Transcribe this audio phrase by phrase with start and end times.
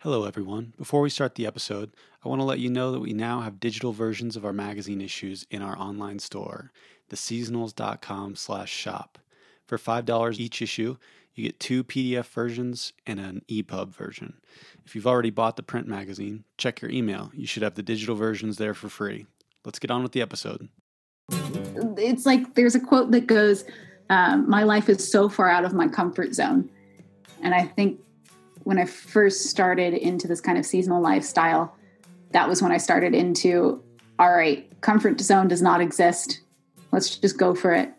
[0.00, 0.74] Hello, everyone.
[0.76, 1.90] Before we start the episode,
[2.22, 5.00] I want to let you know that we now have digital versions of our magazine
[5.00, 6.70] issues in our online store,
[7.10, 9.18] theseasonals.com slash shop.
[9.64, 10.98] For $5 each issue,
[11.34, 14.34] you get two PDF versions and an EPUB version.
[14.84, 17.30] If you've already bought the print magazine, check your email.
[17.32, 19.24] You should have the digital versions there for free.
[19.64, 20.68] Let's get on with the episode.
[21.30, 23.64] It's like there's a quote that goes,
[24.10, 26.68] um, My life is so far out of my comfort zone.
[27.42, 28.00] And I think
[28.66, 31.76] when I first started into this kind of seasonal lifestyle,
[32.32, 33.80] that was when I started into
[34.18, 36.40] all right, comfort zone does not exist.
[36.90, 37.92] Let's just go for it.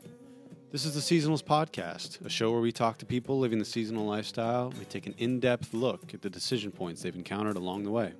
[0.69, 4.05] This is the Seasonals Podcast, a show where we talk to people living the seasonal
[4.05, 4.73] lifestyle.
[4.77, 8.11] We take an in depth look at the decision points they've encountered along the way.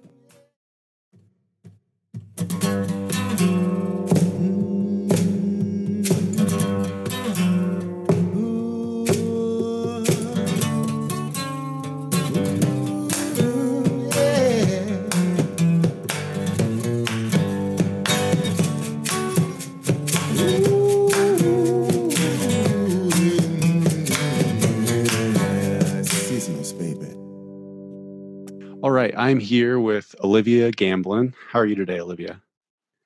[29.18, 31.34] I'm here with Olivia Gambelin.
[31.50, 32.40] How are you today, Olivia?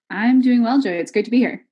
[0.10, 0.98] I'm doing well, Joey.
[0.98, 1.66] It's great to be here.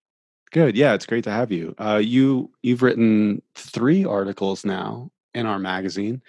[0.51, 0.77] Good.
[0.77, 1.75] Yeah, it's great to have you.
[1.77, 6.21] Uh, you you've written three articles now in our magazine.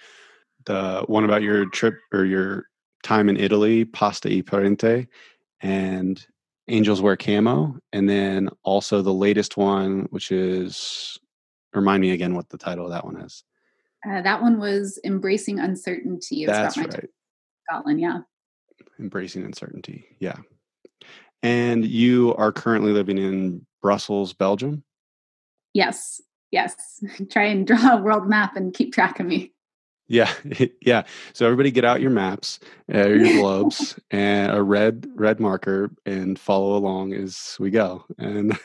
[0.65, 2.65] The one about your trip or your
[3.01, 5.07] time in Italy, Pasta e Parente,
[5.61, 6.23] and
[6.67, 11.17] Angels Wear Camo, and then also the latest one, which is
[11.73, 13.45] remind me again what the title of that one is.
[14.05, 16.43] Uh, that one was Embracing Uncertainty.
[16.43, 17.09] It's That's my right.
[17.71, 18.01] Scotland.
[18.01, 18.19] Yeah.
[18.99, 20.05] Embracing uncertainty.
[20.19, 20.37] Yeah.
[21.43, 24.83] And you are currently living in Brussels, Belgium.
[25.73, 26.21] Yes.
[26.51, 27.03] Yes.
[27.31, 29.53] Try and draw a world map and keep track of me.
[30.07, 30.31] Yeah,
[30.81, 31.03] yeah.
[31.31, 32.59] So everybody, get out your maps,
[32.93, 38.03] uh, your globes, and a red red marker, and follow along as we go.
[38.17, 38.59] And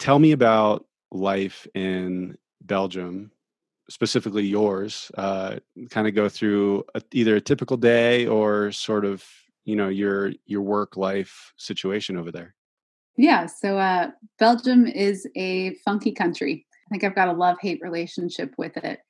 [0.00, 3.30] tell me about life in Belgium,
[3.90, 5.10] specifically yours.
[5.18, 5.56] Uh,
[5.90, 9.24] kind of go through a, either a typical day or sort of
[9.64, 12.54] you know your your work life situation over there.
[13.16, 13.46] Yeah.
[13.46, 16.66] So uh, Belgium is a funky country.
[16.72, 19.00] I think I've got a love hate relationship with it.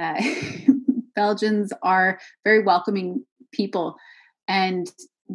[0.00, 0.22] Uh,
[1.14, 3.96] Belgians are very welcoming people,
[4.48, 4.90] and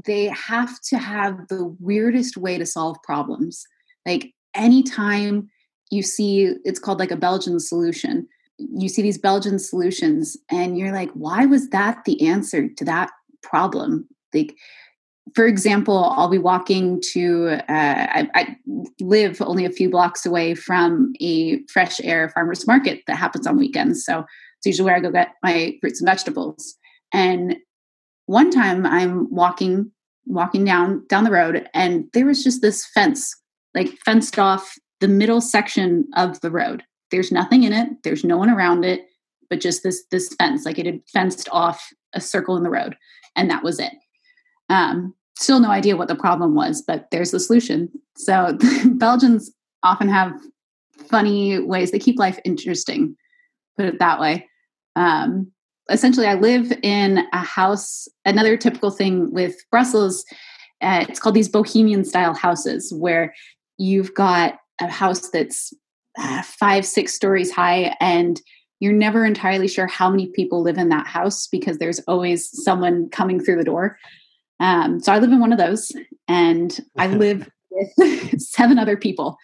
[0.05, 3.65] they have to have the weirdest way to solve problems.
[4.05, 5.49] Like anytime
[5.91, 8.27] you see, it's called like a Belgian solution.
[8.57, 13.11] You see these Belgian solutions, and you're like, why was that the answer to that
[13.43, 14.07] problem?
[14.33, 14.55] Like,
[15.33, 18.57] for example, I'll be walking to, uh, I, I
[18.99, 23.57] live only a few blocks away from a fresh air farmer's market that happens on
[23.57, 24.05] weekends.
[24.05, 26.75] So it's usually where I go get my fruits and vegetables.
[27.13, 27.57] And
[28.27, 29.91] one time I'm walking,
[30.25, 33.35] walking down, down the road and there was just this fence,
[33.73, 36.83] like fenced off the middle section of the road.
[37.11, 37.89] There's nothing in it.
[38.03, 39.05] There's no one around it,
[39.49, 42.95] but just this, this fence, like it had fenced off a circle in the road
[43.35, 43.93] and that was it.
[44.69, 47.89] Um, still no idea what the problem was, but there's the solution.
[48.15, 49.51] So Belgians
[49.83, 50.33] often have
[51.09, 53.15] funny ways they keep life interesting,
[53.77, 54.47] put it that way.
[54.95, 55.51] Um,
[55.89, 58.07] essentially, I live in a house.
[58.23, 60.25] Another typical thing with Brussels,
[60.81, 63.33] uh, it's called these bohemian style houses, where
[63.77, 65.73] you've got a house that's
[66.43, 68.41] five, six stories high, and
[68.79, 73.09] you're never entirely sure how many people live in that house because there's always someone
[73.09, 73.97] coming through the door.
[74.59, 75.91] Um, so I live in one of those,
[76.27, 79.37] and I live with seven other people.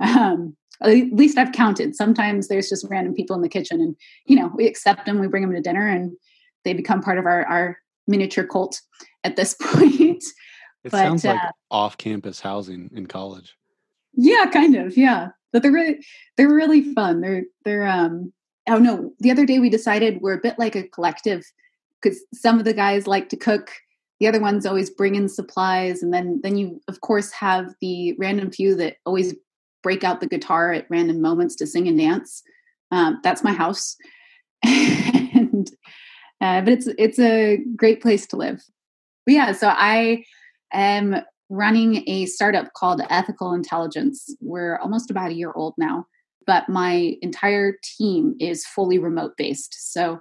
[0.00, 1.94] Um, at least I've counted.
[1.94, 3.96] Sometimes there's just random people in the kitchen, and
[4.26, 6.12] you know we accept them, we bring them to dinner, and
[6.64, 8.80] they become part of our our miniature cult
[9.24, 10.24] at this point.
[10.84, 13.54] It But, sounds like uh, off-campus housing in college.
[14.14, 14.96] Yeah, kind of.
[14.96, 16.04] Yeah, but they're really
[16.36, 17.20] they're really fun.
[17.20, 18.32] They're they're um.
[18.68, 19.12] Oh no!
[19.18, 21.44] The other day we decided we're a bit like a collective
[22.00, 23.70] because some of the guys like to cook.
[24.20, 28.14] The other ones always bring in supplies, and then then you of course have the
[28.18, 29.34] random few that always
[29.82, 32.42] break out the guitar at random moments to sing and dance.
[32.92, 33.96] Um, that's my house,
[34.64, 35.68] and
[36.40, 38.62] uh, but it's it's a great place to live.
[39.26, 40.24] But yeah, so I
[40.72, 41.22] am
[41.52, 44.34] running a startup called Ethical Intelligence.
[44.40, 46.06] We're almost about a year old now,
[46.46, 49.92] but my entire team is fully remote based.
[49.92, 50.18] So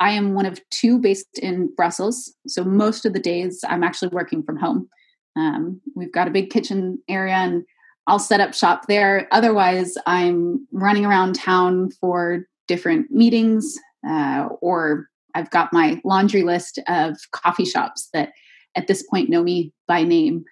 [0.00, 2.34] I am one of two based in Brussels.
[2.48, 4.88] So most of the days I'm actually working from home.
[5.36, 7.62] Um, we've got a big kitchen area and
[8.08, 9.28] I'll set up shop there.
[9.30, 15.06] Otherwise, I'm running around town for different meetings uh, or
[15.36, 18.32] I've got my laundry list of coffee shops that
[18.74, 20.44] at this point know me by name.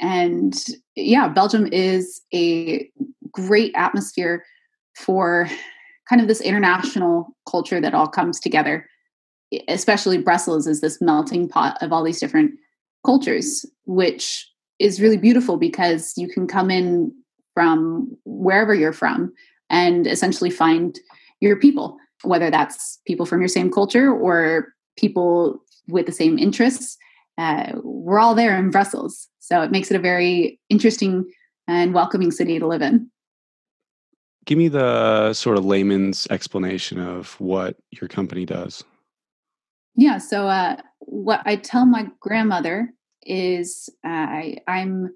[0.00, 0.54] And
[0.94, 2.88] yeah, Belgium is a
[3.32, 4.44] great atmosphere
[4.96, 5.48] for
[6.08, 8.86] kind of this international culture that all comes together.
[9.68, 12.52] Especially Brussels is this melting pot of all these different
[13.04, 14.46] cultures, which
[14.78, 17.12] is really beautiful because you can come in
[17.54, 19.32] from wherever you're from
[19.70, 20.98] and essentially find
[21.40, 26.96] your people, whether that's people from your same culture or people with the same interests.
[27.38, 29.28] Uh, we're all there in Brussels.
[29.38, 31.24] So it makes it a very interesting
[31.68, 33.10] and welcoming city to live in.
[34.44, 38.82] Give me the sort of layman's explanation of what your company does.
[39.94, 40.18] Yeah.
[40.18, 42.92] So, uh, what I tell my grandmother
[43.24, 45.14] is uh, I, I'm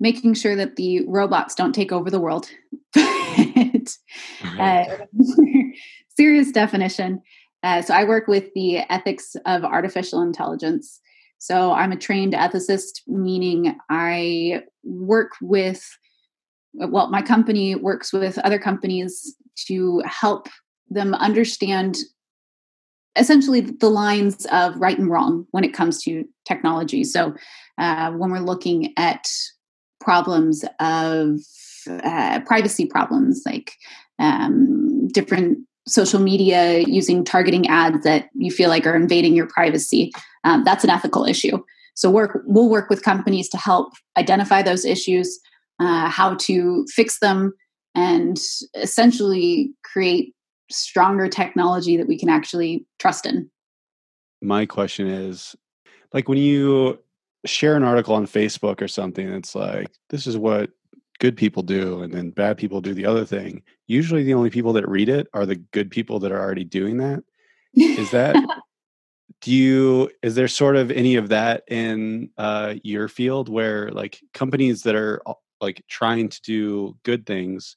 [0.00, 2.50] making sure that the robots don't take over the world.
[2.94, 3.96] but,
[4.58, 4.84] uh,
[6.16, 7.22] serious definition.
[7.62, 11.00] Uh, so I work with the ethics of artificial intelligence.
[11.38, 15.86] So I'm a trained ethicist, meaning I work with,
[16.74, 19.36] well, my company works with other companies
[19.66, 20.48] to help
[20.88, 21.98] them understand
[23.16, 27.02] essentially the lines of right and wrong when it comes to technology.
[27.02, 27.34] So
[27.78, 29.26] uh, when we're looking at
[30.00, 31.40] problems of
[31.88, 33.72] uh, privacy problems like
[34.18, 40.12] um, different social media using targeting ads that you feel like are invading your privacy
[40.46, 41.58] um, that's an ethical issue.
[41.94, 45.40] So work we'll work with companies to help identify those issues
[45.80, 47.52] uh, how to fix them
[47.94, 48.38] and
[48.74, 50.34] essentially create
[50.70, 53.50] stronger technology that we can actually trust in.
[54.40, 55.56] My question is
[56.12, 56.98] like when you
[57.44, 60.70] share an article on facebook or something it's like this is what
[61.20, 64.72] good people do and then bad people do the other thing usually the only people
[64.74, 67.22] that read it are the good people that are already doing that.
[67.74, 68.36] Is that
[69.40, 74.20] do you is there sort of any of that in uh, your field where like
[74.34, 75.20] companies that are
[75.60, 77.76] like trying to do good things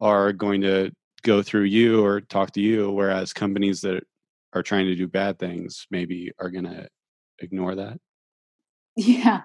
[0.00, 0.90] are going to
[1.22, 4.02] go through you or talk to you whereas companies that
[4.52, 6.88] are trying to do bad things maybe are going to
[7.40, 7.98] ignore that?
[8.96, 9.42] Yeah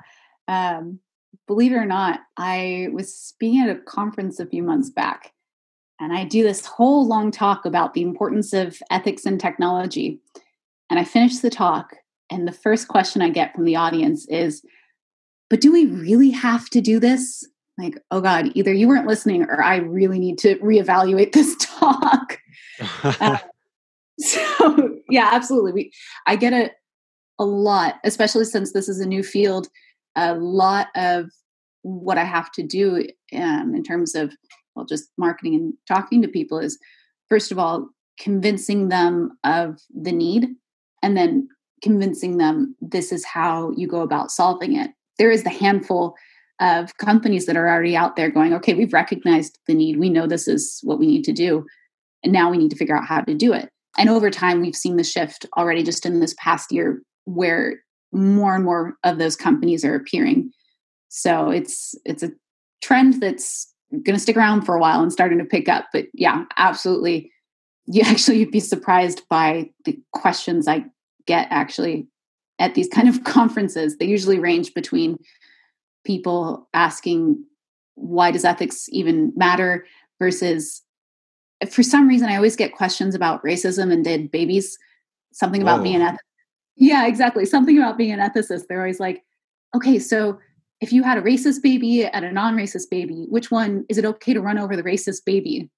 [0.47, 0.99] um
[1.47, 5.33] believe it or not, I was speaking at a conference a few months back,
[5.99, 10.19] and I do this whole long talk about the importance of ethics and technology.
[10.89, 11.95] And I finish the talk,
[12.29, 14.63] and the first question I get from the audience is,
[15.49, 17.47] But do we really have to do this?
[17.77, 22.39] Like, oh God, either you weren't listening or I really need to reevaluate this talk.
[23.03, 23.37] uh,
[24.19, 25.73] so, yeah, absolutely.
[25.73, 25.91] We,
[26.25, 26.71] I get a,
[27.37, 29.67] a lot, especially since this is a new field
[30.15, 31.29] a lot of
[31.81, 34.33] what I have to do um, in terms of
[34.75, 36.77] well, just marketing and talking to people is
[37.29, 37.89] first of all
[38.19, 40.47] convincing them of the need,
[41.03, 41.47] and then
[41.81, 44.91] convincing them this is how you go about solving it.
[45.19, 46.15] There is the handful
[46.61, 50.25] of companies that are already out there going, okay, we've recognized the need, we know
[50.25, 51.65] this is what we need to do,
[52.23, 53.69] and now we need to figure out how to do it.
[53.97, 57.75] And over time, we've seen the shift already just in this past year where
[58.11, 60.51] more and more of those companies are appearing.
[61.09, 62.31] So it's it's a
[62.81, 65.85] trend that's going to stick around for a while and starting to pick up.
[65.91, 67.31] But yeah, absolutely.
[67.85, 70.85] You actually you'd be surprised by the questions I
[71.25, 72.07] get actually
[72.59, 73.97] at these kind of conferences.
[73.97, 75.17] They usually range between
[76.05, 77.43] people asking
[77.95, 79.85] why does ethics even matter
[80.19, 80.81] versus
[81.71, 84.77] for some reason I always get questions about racism and did babies.
[85.31, 85.83] Something about Whoa.
[85.83, 86.17] being an
[86.77, 87.45] yeah, exactly.
[87.45, 88.67] Something about being an ethicist.
[88.67, 89.23] They're always like,
[89.73, 90.39] okay, so
[90.81, 94.05] if you had a racist baby and a non racist baby, which one is it
[94.05, 95.69] okay to run over the racist baby?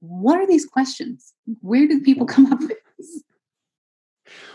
[0.00, 1.34] What are these questions?
[1.60, 3.22] Where did people come up with this?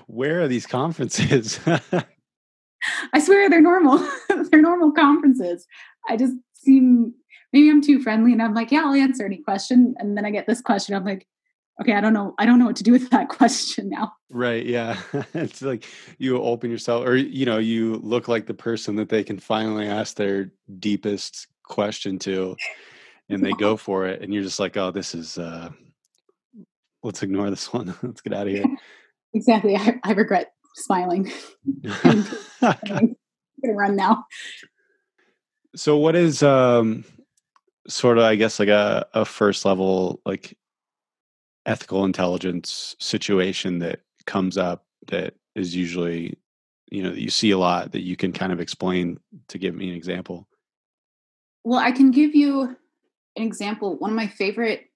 [0.08, 1.60] Where are these conferences?
[3.14, 4.06] I swear they're normal.
[4.52, 5.66] they're normal conferences.
[6.10, 7.14] I just seem
[7.54, 9.96] maybe I'm too friendly and I'm like, yeah, I'll answer any question.
[10.00, 10.96] And then I get this question.
[10.96, 11.28] I'm like,
[11.82, 12.34] okay, I don't know.
[12.38, 14.14] I don't know what to do with that question now.
[14.30, 14.66] Right.
[14.66, 15.00] Yeah.
[15.34, 15.86] it's like
[16.18, 19.88] you open yourself, or, you know, you look like the person that they can finally
[19.88, 22.56] ask their deepest question to,
[23.30, 24.22] and they go for it.
[24.22, 25.70] And you're just like, oh, this is, uh,
[27.04, 27.94] let's ignore this one.
[28.04, 28.66] let's get out of here.
[29.34, 29.76] exactly.
[29.76, 31.32] I, I regret smiling.
[32.04, 32.26] I'm
[32.62, 34.26] gonna run now.
[35.76, 37.04] So, what is, um,
[37.88, 40.56] sort of, I guess, like a, a first level, like
[41.66, 46.38] ethical intelligence situation that comes up that is usually
[46.90, 49.76] you know that you see a lot that you can kind of explain to give
[49.76, 50.48] me an example
[51.64, 52.76] well i can give you
[53.36, 54.90] an example one of my favorite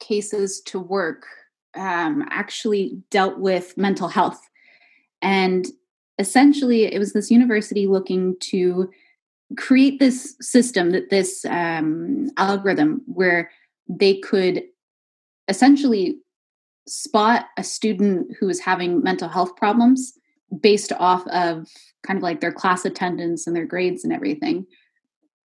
[0.00, 1.26] cases to work
[1.76, 4.40] um, actually dealt with mental health.
[5.22, 5.66] And
[6.18, 8.90] essentially, it was this university looking to
[9.56, 13.50] create this system, that this um, algorithm where
[13.88, 14.62] they could
[15.48, 16.16] essentially
[16.86, 20.12] spot a student who is having mental health problems
[20.60, 21.66] based off of
[22.06, 24.66] kind of like their class attendance and their grades and everything,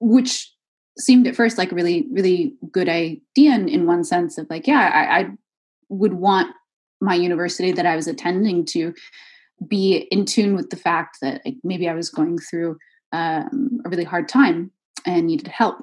[0.00, 0.52] which
[0.98, 4.66] seemed at first like a really, really good idea in, in one sense of like,
[4.66, 5.28] yeah, I, I
[5.90, 6.54] would want
[7.00, 8.94] my university that I was attending to
[9.68, 12.78] be in tune with the fact that like, maybe I was going through
[13.12, 14.70] um, a really hard time
[15.04, 15.76] and needed help.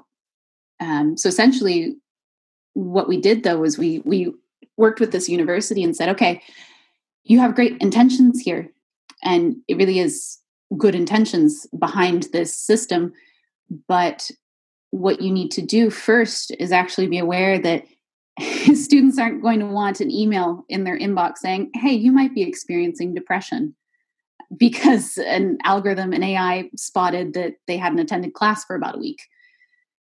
[0.80, 1.96] Um, so essentially,
[2.74, 4.34] what we did though was we we
[4.78, 6.42] worked with this university and said, okay,
[7.24, 8.72] you have great intentions here,
[9.24, 10.40] and it really is
[10.78, 13.14] good intentions behind this system,
[13.88, 14.30] but
[14.92, 17.86] what you need to do first is actually be aware that
[18.74, 22.44] students aren't going to want an email in their inbox saying, hey, you might be
[22.44, 23.76] experiencing depression
[24.58, 29.22] because an algorithm and AI spotted that they hadn't attended class for about a week.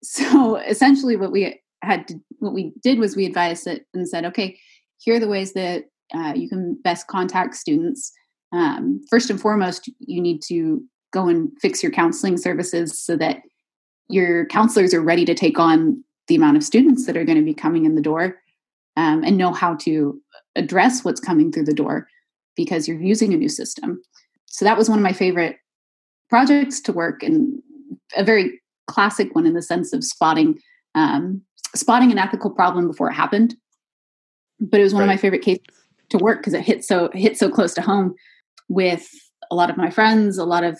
[0.02, 4.24] So essentially, what we had to, what we did was we advised it and said,
[4.26, 4.58] okay,
[4.98, 8.12] here are the ways that uh, you can best contact students.
[8.52, 13.42] Um, first and foremost, you need to go and fix your counseling services so that
[14.08, 17.44] your counselors are ready to take on the amount of students that are going to
[17.44, 18.36] be coming in the door
[18.96, 20.20] um, and know how to
[20.56, 22.08] address what's coming through the door
[22.56, 24.00] because you're using a new system.
[24.46, 25.56] So that was one of my favorite
[26.30, 27.60] projects to work and
[28.16, 30.58] a very classic one in the sense of spotting
[30.94, 31.42] um,
[31.74, 33.56] spotting an ethical problem before it happened.
[34.60, 35.06] But it was one right.
[35.06, 35.64] of my favorite cases
[36.10, 38.14] to work because it hit so it hit so close to home
[38.68, 39.08] with
[39.50, 40.78] a lot of my friends, a lot of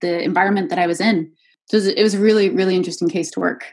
[0.00, 1.32] the environment that I was in.
[1.66, 3.72] So it was, a really really interesting case to work.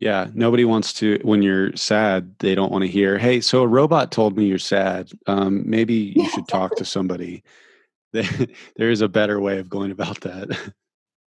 [0.00, 2.34] Yeah, nobody wants to when you're sad.
[2.40, 5.10] They don't want to hear, "Hey, so a robot told me you're sad.
[5.26, 7.42] Um, maybe you should talk to somebody."
[8.12, 10.48] there is a better way of going about that.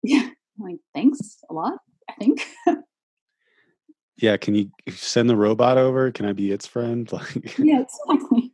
[0.03, 0.29] Yeah,
[0.59, 1.79] like thanks a lot.
[2.11, 2.47] I think.
[4.17, 6.13] yeah, can you send the robot over?
[6.13, 7.11] Can I be its friend?
[7.13, 8.53] Like, yeah, exactly.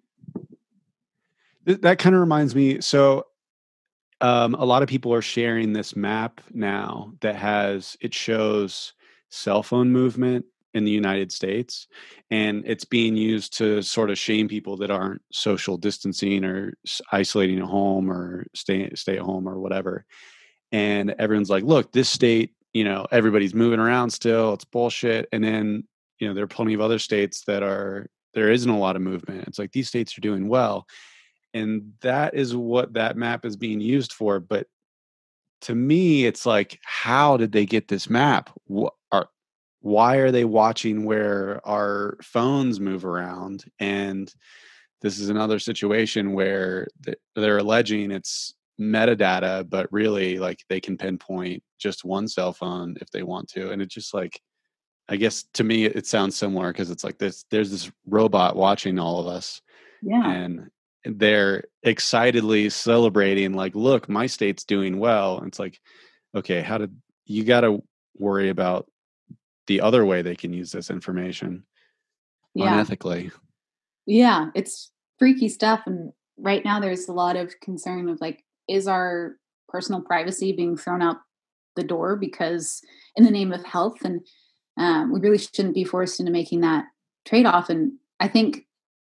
[1.66, 2.80] That kind of reminds me.
[2.80, 3.26] So,
[4.22, 8.92] um, a lot of people are sharing this map now that has it shows
[9.30, 11.88] cell phone movement in the United States,
[12.30, 16.74] and it's being used to sort of shame people that aren't social distancing or
[17.12, 20.04] isolating at home or stay stay at home or whatever.
[20.72, 24.54] And everyone's like, "Look, this state, you know, everybody's moving around still.
[24.54, 25.84] It's bullshit." And then
[26.18, 29.02] you know there are plenty of other states that are there isn't a lot of
[29.02, 29.48] movement.
[29.48, 30.86] It's like these states are doing well,
[31.54, 34.40] and that is what that map is being used for.
[34.40, 34.66] But
[35.62, 38.50] to me, it's like, how did they get this map?
[38.64, 39.28] What are
[39.82, 43.64] why are they watching where our phones move around?
[43.78, 44.32] And
[45.02, 46.86] this is another situation where
[47.34, 53.10] they're alleging it's metadata, but really, like, they can pinpoint just one cell phone if
[53.10, 53.70] they want to.
[53.70, 54.40] And it's just like,
[55.08, 58.98] I guess to me, it sounds similar because it's like this there's this robot watching
[58.98, 59.60] all of us.
[60.02, 60.30] Yeah.
[60.30, 60.70] And
[61.04, 65.80] they're excitedly celebrating like look my state's doing well And it's like
[66.34, 66.94] okay how did
[67.24, 67.82] you got to
[68.18, 68.86] worry about
[69.66, 71.64] the other way they can use this information
[72.54, 72.82] yeah.
[72.82, 73.32] unethically
[74.06, 78.86] yeah it's freaky stuff and right now there's a lot of concern of like is
[78.86, 79.36] our
[79.68, 81.16] personal privacy being thrown out
[81.76, 82.80] the door because
[83.16, 84.20] in the name of health and
[84.76, 86.84] um, we really shouldn't be forced into making that
[87.26, 88.66] trade-off and i think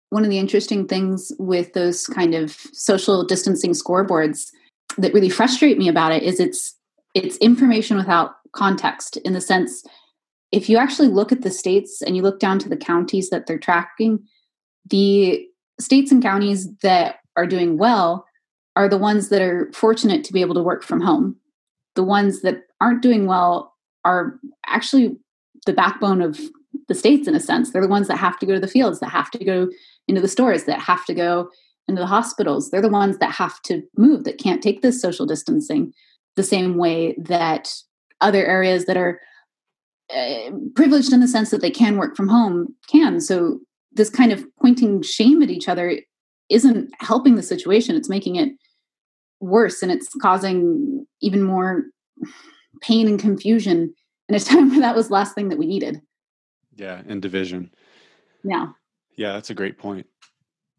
[0.09, 4.49] one of the interesting things with those kind of social distancing scoreboards
[4.97, 6.77] that really frustrate me about it is it's
[7.15, 9.83] it's information without context in the sense
[10.51, 13.47] if you actually look at the states and you look down to the counties that
[13.47, 14.19] they're tracking
[14.89, 15.45] the
[15.79, 18.25] states and counties that are doing well
[18.75, 21.35] are the ones that are fortunate to be able to work from home
[21.95, 23.73] the ones that aren't doing well
[24.05, 25.15] are actually
[25.65, 26.39] the backbone of
[26.87, 28.99] the states in a sense they're the ones that have to go to the fields
[28.99, 29.67] that have to go
[30.07, 31.49] into the stores that have to go
[31.87, 32.69] into the hospitals.
[32.69, 35.93] They're the ones that have to move, that can't take this social distancing
[36.35, 37.69] the same way that
[38.21, 39.19] other areas that are
[40.15, 43.19] uh, privileged in the sense that they can work from home can.
[43.19, 43.59] So
[43.91, 45.99] this kind of pointing shame at each other
[46.49, 47.95] isn't helping the situation.
[47.95, 48.51] It's making it
[49.41, 51.83] worse and it's causing even more
[52.81, 53.93] pain and confusion
[54.29, 56.01] in a time where that was the last thing that we needed.
[56.75, 57.73] Yeah, and division.
[58.43, 58.67] Yeah.
[59.17, 60.07] Yeah, that's a great point.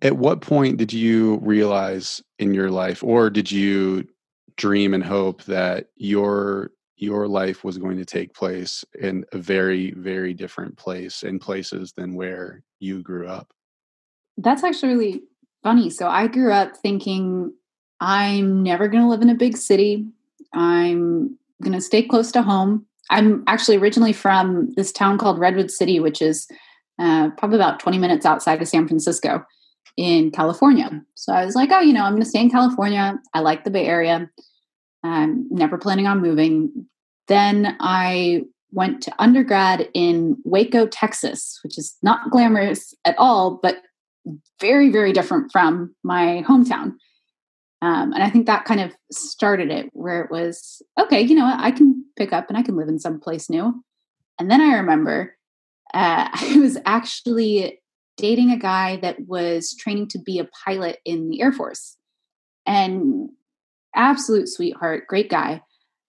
[0.01, 4.09] At what point did you realize in your life, or did you
[4.57, 9.93] dream and hope that your your life was going to take place in a very
[9.93, 13.53] very different place in places than where you grew up
[14.37, 15.23] That's actually really
[15.63, 15.91] funny.
[15.91, 17.55] So I grew up thinking
[18.03, 20.05] I'm never going to live in a big city.
[20.53, 22.85] I'm going to stay close to home.
[23.11, 26.49] I'm actually originally from this town called Redwood City, which is
[26.99, 29.45] uh, probably about 20 minutes outside of San Francisco
[29.97, 31.01] in California.
[31.15, 33.21] So I was like, oh, you know, I'm going to stay in California.
[33.35, 34.29] I like the Bay Area.
[35.05, 36.87] I'm never planning on moving.
[37.29, 38.43] Then I
[38.73, 43.77] went to undergrad in Waco, Texas, which is not glamorous at all, but
[44.61, 46.95] very, very different from my hometown.
[47.83, 51.45] Um, and I think that kind of started it where it was, okay, you know
[51.45, 53.85] what, I can pick up and I can live in some place new.
[54.39, 55.37] And then I remember
[55.93, 57.81] uh, I was actually
[58.17, 61.97] dating a guy that was training to be a pilot in the Air Force.
[62.67, 63.31] And
[63.95, 65.63] absolute sweetheart, great guy.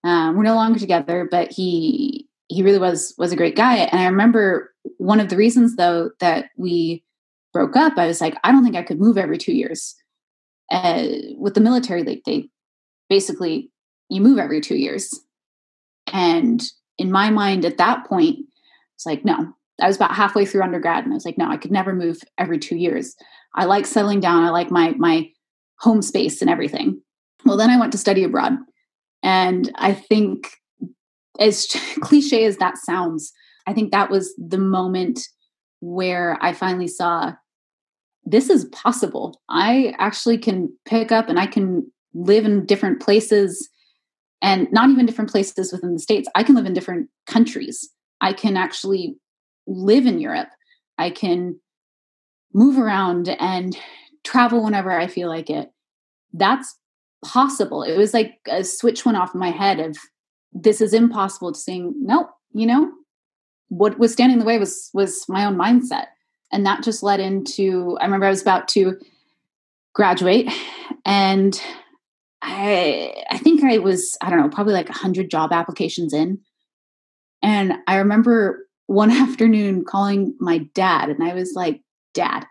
[0.03, 3.77] Um, we're no longer together, but he he really was was a great guy.
[3.77, 7.03] And I remember one of the reasons though that we
[7.51, 9.95] broke up, I was like, I don't think I could move every two years.
[10.71, 12.49] Uh, with the military, like they
[13.09, 13.69] basically
[14.09, 15.19] you move every two years.
[16.11, 16.61] And
[16.97, 18.39] in my mind at that point,
[18.95, 21.57] it's like, no, I was about halfway through undergrad and I was like, no, I
[21.57, 23.15] could never move every two years.
[23.55, 24.43] I like settling down.
[24.43, 25.29] I like my my
[25.79, 27.01] home space and everything.
[27.45, 28.53] Well, then I went to study abroad.
[29.21, 30.51] And I think
[31.39, 31.67] as
[32.01, 33.33] cliche as that sounds,
[33.67, 35.27] I think that was the moment
[35.79, 37.33] where I finally saw
[38.25, 39.41] this is possible.
[39.49, 43.69] I actually can pick up and I can live in different places
[44.41, 46.27] and not even different places within the states.
[46.35, 47.89] I can live in different countries.
[48.21, 49.15] I can actually
[49.67, 50.49] live in Europe.
[50.97, 51.59] I can
[52.53, 53.77] move around and
[54.23, 55.69] travel whenever I feel like it.
[56.33, 56.77] That's
[57.25, 57.83] possible.
[57.83, 59.97] It was like a switch went off my head of
[60.51, 62.91] this is impossible to saying, no, you know,
[63.69, 66.07] what was standing in the way was was my own mindset.
[66.53, 68.97] And that just led into I remember I was about to
[69.93, 70.49] graduate
[71.05, 71.59] and
[72.41, 76.39] I I think I was, I don't know, probably like 100 job applications in.
[77.41, 81.81] And I remember one afternoon calling my dad and I was like,
[82.13, 82.45] "Dad,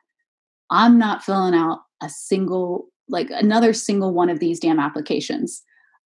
[0.71, 5.63] I'm not filling out a single like another single one of these damn applications.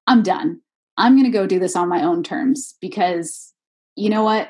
[0.07, 0.61] I'm done.
[0.97, 3.53] I'm going to go do this on my own terms because
[3.95, 4.49] you know what?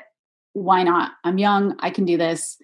[0.54, 1.12] Why not?
[1.24, 1.76] I'm young.
[1.80, 2.56] I can do this.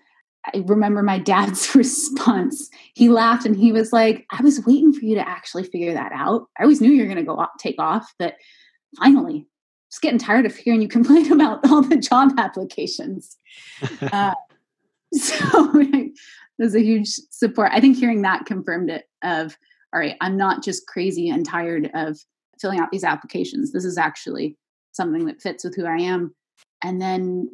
[0.47, 2.69] I remember my dad's response.
[2.95, 6.13] He laughed and he was like, I was waiting for you to actually figure that
[6.13, 6.49] out.
[6.59, 8.37] I always knew you were going to go off, take off, but
[8.99, 9.47] finally,
[9.91, 13.37] just getting tired of hearing you complain about all the job applications.
[14.13, 14.35] uh,
[15.13, 16.13] so it
[16.59, 17.71] was a huge support.
[17.73, 19.57] I think hearing that confirmed it of
[19.93, 22.19] all right, I'm not just crazy and tired of
[22.59, 23.73] filling out these applications.
[23.73, 24.57] This is actually
[24.93, 26.35] something that fits with who I am.
[26.83, 27.49] And then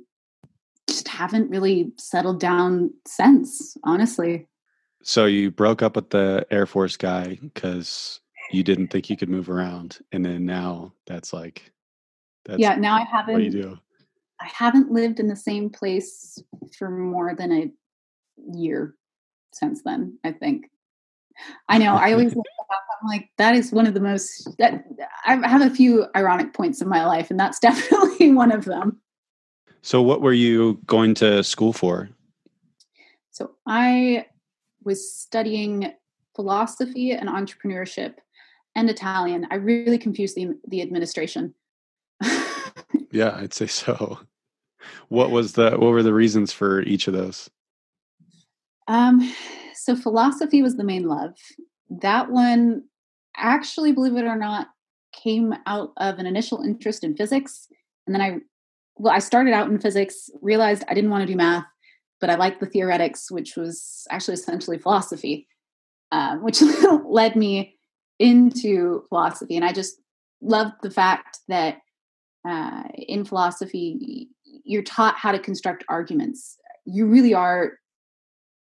[0.88, 4.46] just haven't really settled down since, honestly.
[5.02, 8.20] So you broke up with the Air Force guy because
[8.50, 9.98] you didn't think you could move around.
[10.12, 11.72] And then now that's like,
[12.44, 13.34] that's yeah, now I haven't.
[13.34, 13.78] What do you do?
[14.40, 16.42] I haven't lived in the same place
[16.76, 17.70] for more than a
[18.56, 18.94] year
[19.52, 20.70] since then, I think.
[21.68, 21.94] I know.
[21.94, 22.34] I always
[23.00, 24.84] I'm like, that is one of the most that
[25.24, 29.00] I have a few ironic points in my life, and that's definitely one of them.
[29.82, 32.08] So what were you going to school for?
[33.30, 34.26] So I
[34.84, 35.92] was studying
[36.34, 38.14] philosophy and entrepreneurship
[38.74, 39.46] and Italian.
[39.50, 41.54] I really confused the the administration.
[43.12, 44.20] yeah, I'd say so.
[45.08, 47.50] What was the what were the reasons for each of those?
[48.86, 49.32] Um
[49.74, 51.34] so philosophy was the main love.
[51.88, 52.84] That one,
[53.36, 54.68] actually, believe it or not,
[55.12, 57.68] came out of an initial interest in physics.
[58.06, 58.38] And then I,
[58.98, 61.64] well, I started out in physics, realized I didn't want to do math,
[62.20, 65.46] but I liked the theoretics, which was actually essentially philosophy,
[66.10, 66.62] um, which
[67.04, 67.76] led me
[68.18, 69.56] into philosophy.
[69.56, 70.00] And I just
[70.40, 71.78] loved the fact that
[72.48, 74.28] uh, in philosophy,
[74.64, 76.56] you're taught how to construct arguments.
[76.84, 77.72] You really are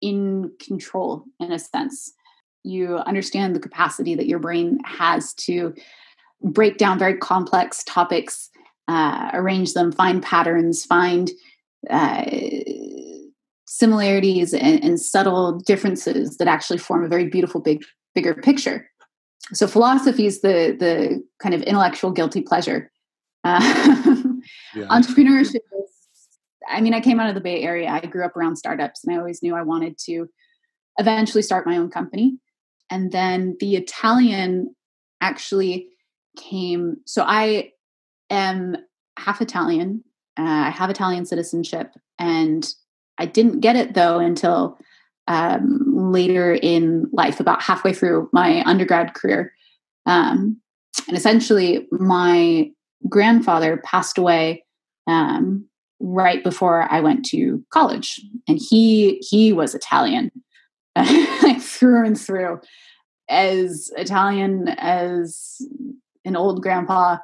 [0.03, 2.13] in control in a sense.
[2.63, 5.75] You understand the capacity that your brain has to
[6.43, 8.50] break down very complex topics,
[8.91, 11.31] uh, arrange them, find patterns, find
[11.89, 12.25] uh,
[13.67, 17.85] similarities and, and, subtle differences that actually form a very beautiful big
[18.17, 18.91] bigger picture.
[19.53, 22.91] So philosophy is the the kind of intellectual guilty pleasure.
[23.43, 23.59] Uh,
[24.75, 24.85] yeah.
[24.89, 25.91] Entrepreneurship is
[26.69, 27.89] I mean, I came out of the Bay Area.
[27.89, 30.29] I grew up around startups and I always knew I wanted to
[30.99, 32.39] eventually start my own company.
[32.91, 34.77] And then the Italian
[35.23, 35.89] actually
[36.37, 36.97] came.
[37.07, 37.71] So I
[38.31, 38.77] am
[39.19, 40.05] half Italian.
[40.39, 41.93] Uh, I have Italian citizenship.
[42.19, 42.69] And
[43.19, 44.79] I didn't get it though until
[45.29, 49.53] um, later in life, about halfway through my undergrad career.
[50.07, 50.61] Um,
[51.07, 52.71] and essentially, my
[53.09, 54.65] grandfather passed away
[55.07, 55.67] um,
[56.01, 60.33] right before I went to college, and he he was Italian,
[61.61, 62.61] through and through,
[63.29, 65.59] as Italian as
[66.25, 67.19] an old grandpa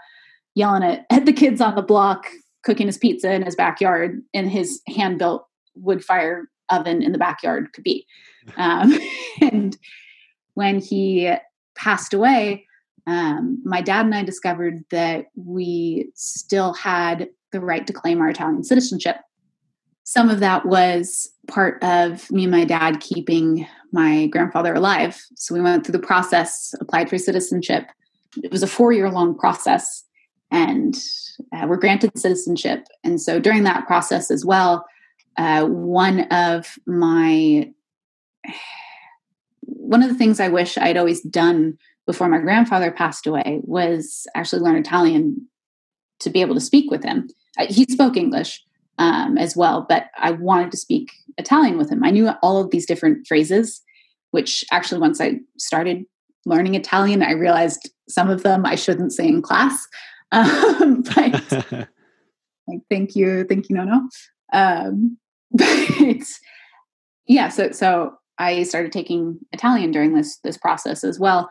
[0.57, 2.27] yelling at, at the kids on the block
[2.65, 7.19] cooking his pizza in his backyard in his hand built wood fire oven in the
[7.19, 8.05] backyard could be.
[8.57, 8.97] Um,
[9.41, 9.77] and
[10.55, 11.33] when he
[11.75, 12.65] passed away,
[13.09, 18.29] um, my dad and I discovered that we still had the right to claim our
[18.29, 19.17] Italian citizenship.
[20.05, 25.21] Some of that was part of me and my dad keeping my grandfather alive.
[25.35, 27.89] So we went through the process, applied for citizenship.
[28.45, 30.05] It was a four year long process,
[30.51, 30.97] and
[31.55, 32.87] uh, we're granted citizenship.
[33.05, 34.87] And so during that process as well,
[35.37, 37.71] uh, one of my
[39.61, 44.27] one of the things I wish I'd always done before my grandfather passed away was
[44.35, 45.49] actually learn Italian
[46.21, 47.29] to be able to speak with him.
[47.69, 48.63] he spoke English
[48.99, 52.05] um, as well, but I wanted to speak Italian with him.
[52.05, 53.83] I knew all of these different phrases,
[54.31, 56.05] which actually, once I started
[56.47, 59.87] learning Italian, I realized some of them I shouldn't say in class.
[60.33, 61.53] Um, but
[62.69, 64.09] like, thank you, thank you, no, no.
[64.53, 65.19] Um,
[65.53, 66.23] but
[67.27, 71.51] yeah, so so I started taking Italian during this this process as well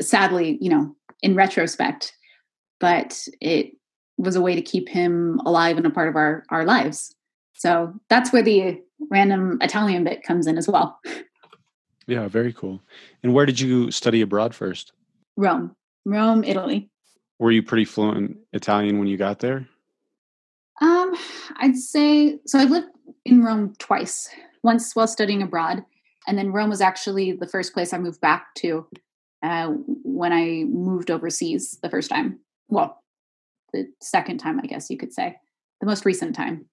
[0.00, 2.12] sadly, you know, in retrospect,
[2.80, 3.72] but it
[4.16, 7.14] was a way to keep him alive and a part of our our lives.
[7.54, 10.98] So that's where the random Italian bit comes in as well.
[12.06, 12.80] Yeah, very cool.
[13.22, 14.92] And where did you study abroad first?
[15.36, 16.90] Rome, Rome, Italy.
[17.38, 19.68] Were you pretty fluent Italian when you got there?
[20.80, 21.14] Um,
[21.56, 22.58] I'd say so.
[22.58, 22.88] I lived
[23.24, 24.28] in Rome twice.
[24.62, 25.84] Once while studying abroad,
[26.26, 28.86] and then Rome was actually the first place I moved back to
[29.42, 29.68] uh,
[30.02, 32.38] when I moved overseas the first time.
[32.68, 33.02] Well,
[33.74, 35.36] the second time, I guess you could say,
[35.80, 36.64] the most recent time.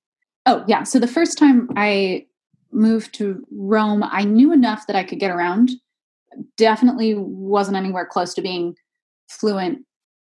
[0.46, 0.84] Oh, yeah.
[0.84, 2.28] So the first time I
[2.72, 5.72] moved to Rome, I knew enough that I could get around.
[6.56, 8.76] Definitely wasn't anywhere close to being
[9.30, 9.80] fluent,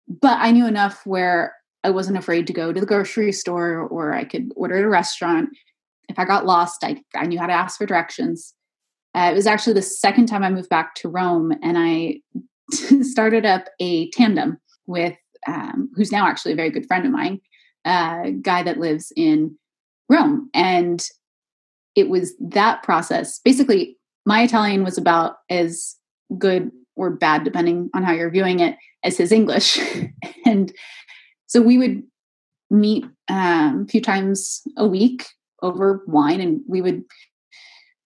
[0.10, 4.13] but I knew enough where I wasn't afraid to go to the grocery store or
[4.13, 5.50] I could order at a restaurant.
[6.10, 8.54] If I got lost, I, I knew how to ask for directions.
[9.15, 12.22] Uh, it was actually the second time I moved back to Rome, and I
[13.02, 15.15] started up a tandem with
[15.48, 17.39] um, who's now actually a very good friend of mine,
[17.86, 19.58] a uh, guy that lives in
[20.10, 20.50] Rome.
[20.54, 21.08] And
[21.95, 23.39] it was that process.
[23.39, 25.95] Basically, my Italian was about as
[26.38, 29.79] good or bad, depending on how you're viewing it, as his English.
[30.45, 30.73] and
[31.47, 32.03] so we would
[32.69, 35.25] meet um, a few times a week
[35.62, 37.03] over wine, and we would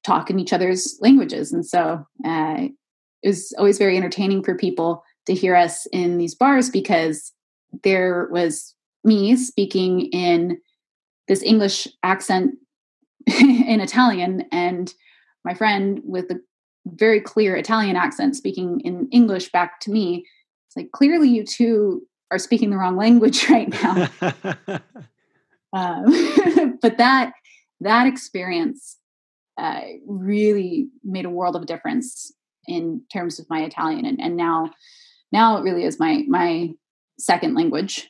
[0.04, 1.52] talk in each other's languages.
[1.52, 2.68] And so uh,
[3.24, 7.32] it was always very entertaining for people to hear us in these bars because
[7.84, 10.60] there was me speaking in
[11.28, 12.56] this English accent
[13.28, 14.94] in Italian and
[15.46, 16.40] my friend with a
[16.86, 20.26] very clear Italian accent speaking in English back to me.
[20.68, 24.10] It's like clearly you two are speaking the wrong language right now.
[25.74, 27.34] um, but that
[27.82, 28.98] that experience
[29.58, 32.34] uh, really made a world of difference
[32.68, 34.72] in terms of my Italian, and, and now
[35.32, 36.70] now it really is my my
[37.20, 38.10] second language.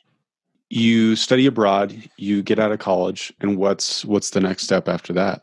[0.70, 5.12] You study abroad, you get out of college, and what's what's the next step after
[5.12, 5.42] that?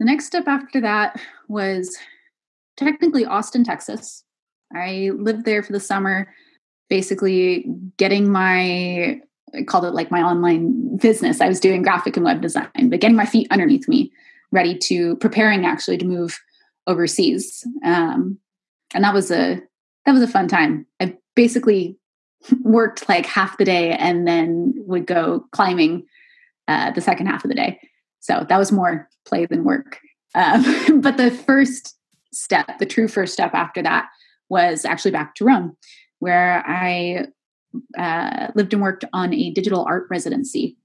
[0.00, 1.96] The next step after that was
[2.76, 4.24] technically Austin, Texas.
[4.74, 6.32] I lived there for the summer,
[6.88, 9.20] basically getting my
[9.54, 11.40] I called it like my online business.
[11.40, 14.12] I was doing graphic and web design, but getting my feet underneath me
[14.50, 16.40] ready to preparing actually to move
[16.86, 17.66] overseas.
[17.84, 18.38] Um,
[18.94, 19.60] and that was a
[20.06, 20.86] that was a fun time.
[21.00, 21.98] I basically
[22.60, 26.04] worked like half the day and then would go climbing
[26.68, 27.80] uh, the second half of the day.
[28.20, 30.00] So that was more play than work.
[30.34, 31.96] Um, but the first
[32.34, 34.08] step, the true first step after that,
[34.48, 35.76] was actually back to Rome,
[36.18, 37.26] where I
[37.98, 40.76] uh, lived and worked on a digital art residency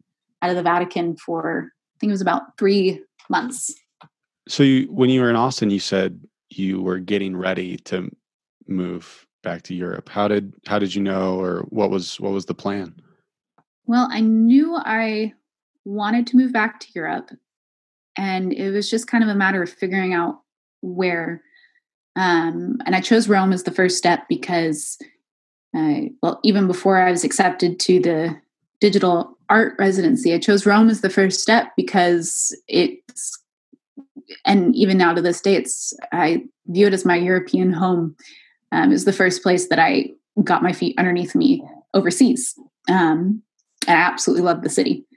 [0.41, 3.73] out of the Vatican for I think it was about three months.
[4.47, 8.09] So you, when you were in Austin, you said you were getting ready to
[8.67, 10.09] move back to Europe.
[10.09, 12.95] How did how did you know, or what was what was the plan?
[13.85, 15.33] Well, I knew I
[15.85, 17.31] wanted to move back to Europe,
[18.17, 20.39] and it was just kind of a matter of figuring out
[20.81, 21.41] where.
[22.15, 24.97] Um, and I chose Rome as the first step because,
[25.75, 28.39] uh, well, even before I was accepted to the
[28.79, 30.33] digital art residency.
[30.33, 33.41] I chose Rome as the first step because it's
[34.45, 38.15] and even now to this day, it's I view it as my European home.
[38.71, 40.11] Um, was the first place that I
[40.43, 41.63] got my feet underneath me
[41.95, 42.53] overseas.
[42.87, 43.41] Um,
[43.87, 45.07] and I absolutely love the city.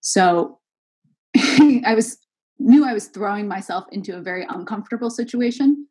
[0.00, 0.58] So
[1.36, 2.16] I was
[2.62, 5.86] knew I was throwing myself into a very uncomfortable situation,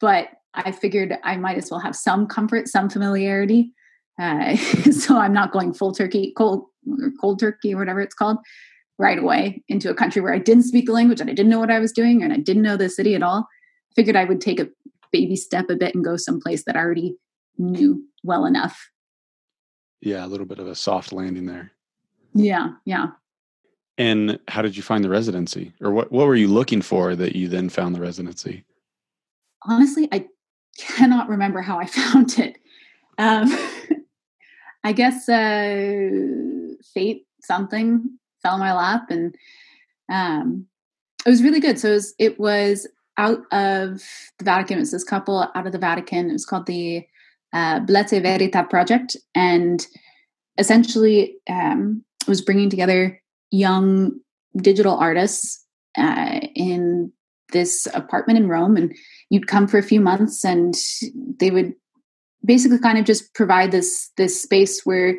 [0.00, 3.72] but I figured I might as well have some comfort, some familiarity.
[4.20, 4.56] Uh,
[4.92, 6.66] so I'm not going full turkey, cold,
[7.20, 8.38] cold turkey, or whatever it's called,
[8.98, 11.60] right away into a country where I didn't speak the language and I didn't know
[11.60, 13.46] what I was doing and I didn't know the city at all.
[13.90, 14.68] I figured I would take a
[15.12, 17.16] baby step a bit and go someplace that I already
[17.58, 18.90] knew well enough.
[20.00, 21.72] Yeah, a little bit of a soft landing there.
[22.34, 23.06] Yeah, yeah.
[23.96, 25.72] And how did you find the residency?
[25.80, 28.64] Or what, what were you looking for that you then found the residency?
[29.62, 30.26] Honestly, I
[30.78, 32.58] cannot remember how I found it.
[33.18, 33.56] Um,
[34.84, 36.10] I guess uh,
[36.92, 39.34] fate, something fell in my lap, and
[40.12, 40.66] um,
[41.24, 41.78] it was really good.
[41.78, 44.02] So it was, it was out of
[44.38, 44.76] the Vatican.
[44.76, 46.28] It was this couple out of the Vatican.
[46.28, 47.06] It was called the
[47.54, 49.86] uh, Blesse Verita Project, and
[50.58, 54.12] essentially um, was bringing together young
[54.56, 55.64] digital artists
[55.98, 57.12] uh, in
[57.52, 58.94] this apartment in Rome, and
[59.30, 60.74] you'd come for a few months, and
[61.38, 61.72] they would
[62.44, 65.18] basically kind of just provide this this space where,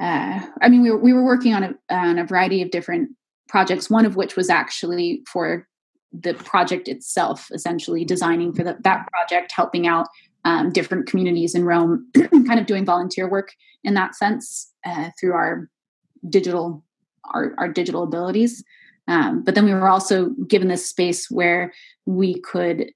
[0.00, 3.10] uh, I mean, we were we were working on a on a variety of different
[3.48, 3.90] projects.
[3.90, 5.66] One of which was actually for
[6.12, 10.06] the project itself, essentially designing for the, that project, helping out
[10.44, 15.32] um, different communities in Rome, kind of doing volunteer work in that sense uh, through
[15.32, 15.68] our
[16.28, 16.83] digital
[17.32, 18.64] our, our digital abilities.
[19.06, 21.72] Um, but then we were also given this space where
[22.06, 22.90] we could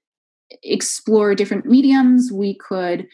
[0.63, 2.31] explore different mediums.
[2.31, 3.07] We could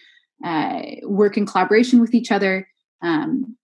[0.44, 2.68] uh, work in collaboration with each other
[3.02, 3.58] um,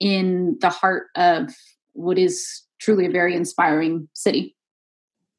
[0.00, 1.54] in the heart of
[1.92, 4.54] what is truly a very inspiring city.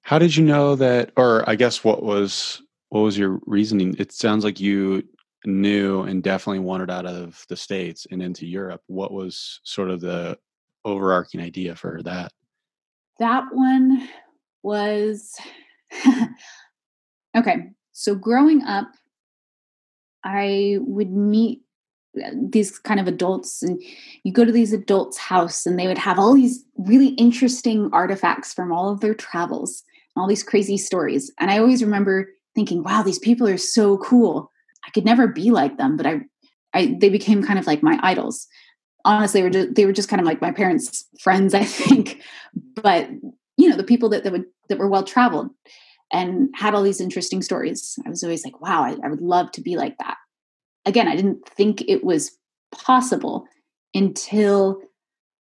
[0.01, 3.95] How did you know that, or I guess what was what was your reasoning?
[3.99, 5.03] It sounds like you
[5.45, 8.81] knew and definitely wanted out of the states and into Europe.
[8.87, 10.37] What was sort of the
[10.87, 12.31] overarching idea for that?
[13.19, 14.07] That one
[14.63, 15.35] was
[17.37, 17.69] okay.
[17.91, 18.87] So growing up,
[20.23, 21.61] I would meet
[22.23, 23.81] uh, these kind of adults and
[24.23, 28.53] you go to these adults house and they would have all these really interesting artifacts
[28.53, 29.83] from all of their travels
[30.15, 33.97] and all these crazy stories and i always remember thinking wow these people are so
[33.97, 34.51] cool
[34.85, 36.19] i could never be like them but i
[36.73, 38.47] i they became kind of like my idols
[39.05, 42.21] honestly were just, they were just kind of like my parents friends i think.
[42.75, 43.09] But
[43.57, 45.49] you know the people that, that would that were well traveled
[46.11, 49.51] and had all these interesting stories i was always like wow I, I would love
[49.53, 50.17] to be like that.
[50.85, 52.37] Again i didn't think it was
[52.71, 53.45] possible
[53.93, 54.81] until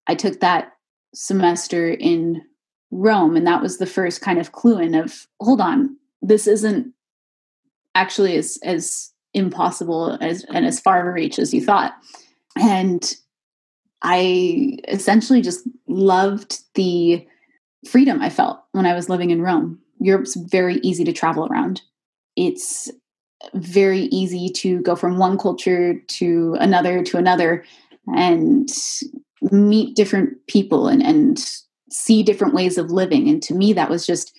[0.07, 0.73] i took that
[1.13, 2.41] semester in
[2.91, 6.93] rome and that was the first kind of clue in of hold on this isn't
[7.95, 11.93] actually as as impossible as and as far a reach as you thought.
[12.59, 13.15] And
[14.01, 17.25] I essentially just loved the
[17.87, 19.79] freedom I felt when I was living in Rome.
[19.99, 21.81] Europe's very easy to travel around.
[22.35, 22.91] It's
[23.53, 27.63] very easy to go from one culture to another to another
[28.07, 28.69] and
[29.51, 31.39] meet different people and, and
[31.89, 33.29] see different ways of living.
[33.29, 34.35] And to me, that was just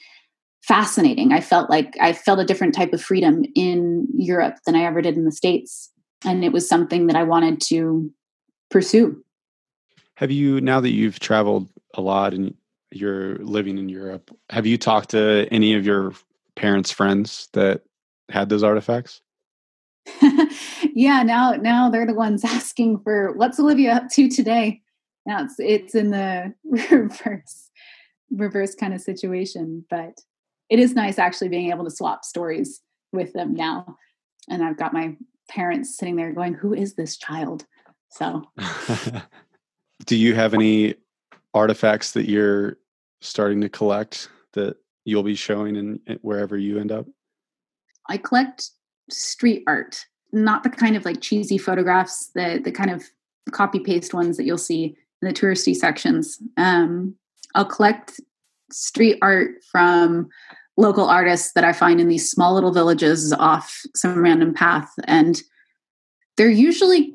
[0.62, 1.33] fascinating.
[1.33, 5.01] I felt like I felt a different type of freedom in Europe than I ever
[5.01, 5.90] did in the States.
[6.25, 8.11] And it was something that I wanted to
[8.71, 9.23] pursue.
[10.18, 12.52] Have you now that you've traveled a lot and
[12.90, 16.12] you're living in Europe, have you talked to any of your
[16.57, 17.83] parents' friends that
[18.28, 19.20] had those artifacts?
[20.92, 24.81] yeah, now now they're the ones asking for what's Olivia up to today.
[25.24, 27.70] Now it's it's in the reverse
[28.33, 30.18] reverse kind of situation, but
[30.68, 32.81] it is nice actually being able to swap stories
[33.12, 33.96] with them now.
[34.50, 35.16] And I've got my
[35.48, 37.66] parents sitting there going, "Who is this child?"
[38.11, 38.42] So
[40.07, 40.95] do you have any
[41.55, 42.79] artifacts that you're
[43.21, 47.07] starting to collect that you'll be showing in, in wherever you end up?
[48.09, 48.71] I collect
[49.11, 53.05] street art, not the kind of like cheesy photographs, the the kind of
[53.51, 56.39] copy paste ones that you'll see in the touristy sections.
[56.57, 57.15] Um,
[57.55, 58.21] I'll collect
[58.71, 60.29] street art from
[60.77, 65.43] local artists that I find in these small little villages off some random path, and
[66.37, 67.15] they're usually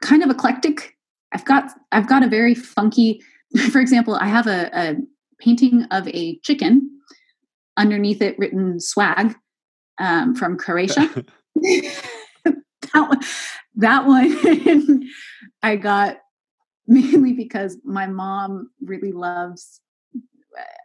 [0.00, 0.96] kind of eclectic
[1.32, 3.22] I've got I've got a very funky.
[3.70, 4.96] For example, I have a, a
[5.38, 6.88] painting of a chicken
[7.76, 9.34] underneath it written swag
[9.98, 11.08] um, from Croatia.
[11.54, 12.62] that
[12.94, 13.20] one,
[13.76, 15.08] that one
[15.62, 16.18] I got
[16.86, 19.82] mainly because my mom really loves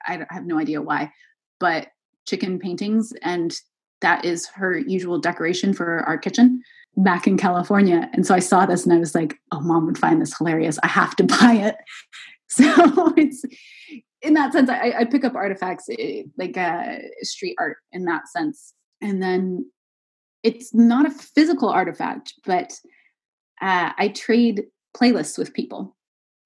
[0.07, 1.12] I have no idea why,
[1.60, 1.88] but
[2.25, 3.13] chicken paintings.
[3.21, 3.55] And
[4.01, 6.62] that is her usual decoration for our kitchen
[6.97, 8.10] back in California.
[8.13, 10.79] And so I saw this and I was like, oh, mom would find this hilarious.
[10.83, 11.75] I have to buy it.
[12.49, 13.43] So it's
[14.21, 18.27] in that sense, I, I pick up artifacts eh, like uh, street art in that
[18.27, 18.73] sense.
[18.99, 19.69] And then
[20.43, 22.73] it's not a physical artifact, but
[23.62, 24.63] uh, I trade
[24.95, 25.95] playlists with people.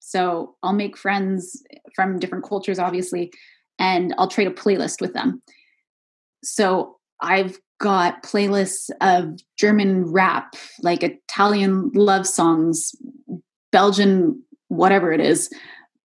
[0.00, 1.62] So I'll make friends
[1.94, 3.32] from different cultures, obviously,
[3.78, 5.42] and I'll trade a playlist with them.
[6.44, 12.94] So I've got playlists of German rap, like Italian love songs,
[13.72, 15.50] Belgian, whatever it is.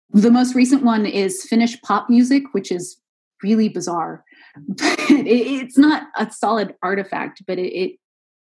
[0.10, 3.00] The most recent one is Finnish pop music, which is
[3.44, 4.26] really bizarre.
[5.10, 8.00] It's not a solid artifact, but it, it,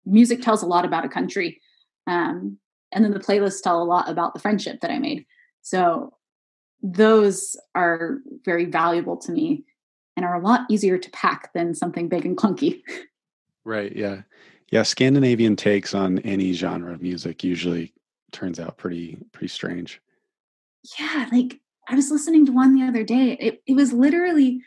[0.05, 1.59] music tells a lot about a country.
[2.05, 2.59] Um,
[2.91, 5.25] and then the playlists tell a lot about the friendship that I made.
[5.63, 6.13] So
[6.83, 9.65] those are very valuable to me
[10.15, 12.83] and are a lot easier to pack than something big and clunky.
[13.65, 13.95] Right.
[13.95, 14.21] Yeah.
[14.71, 14.83] Yeah.
[14.83, 17.93] Scandinavian takes on any genre of music usually
[18.31, 20.01] turns out pretty, pretty strange.
[20.99, 21.27] Yeah.
[21.31, 23.37] Like I was listening to one the other day.
[23.39, 24.61] It, it was literally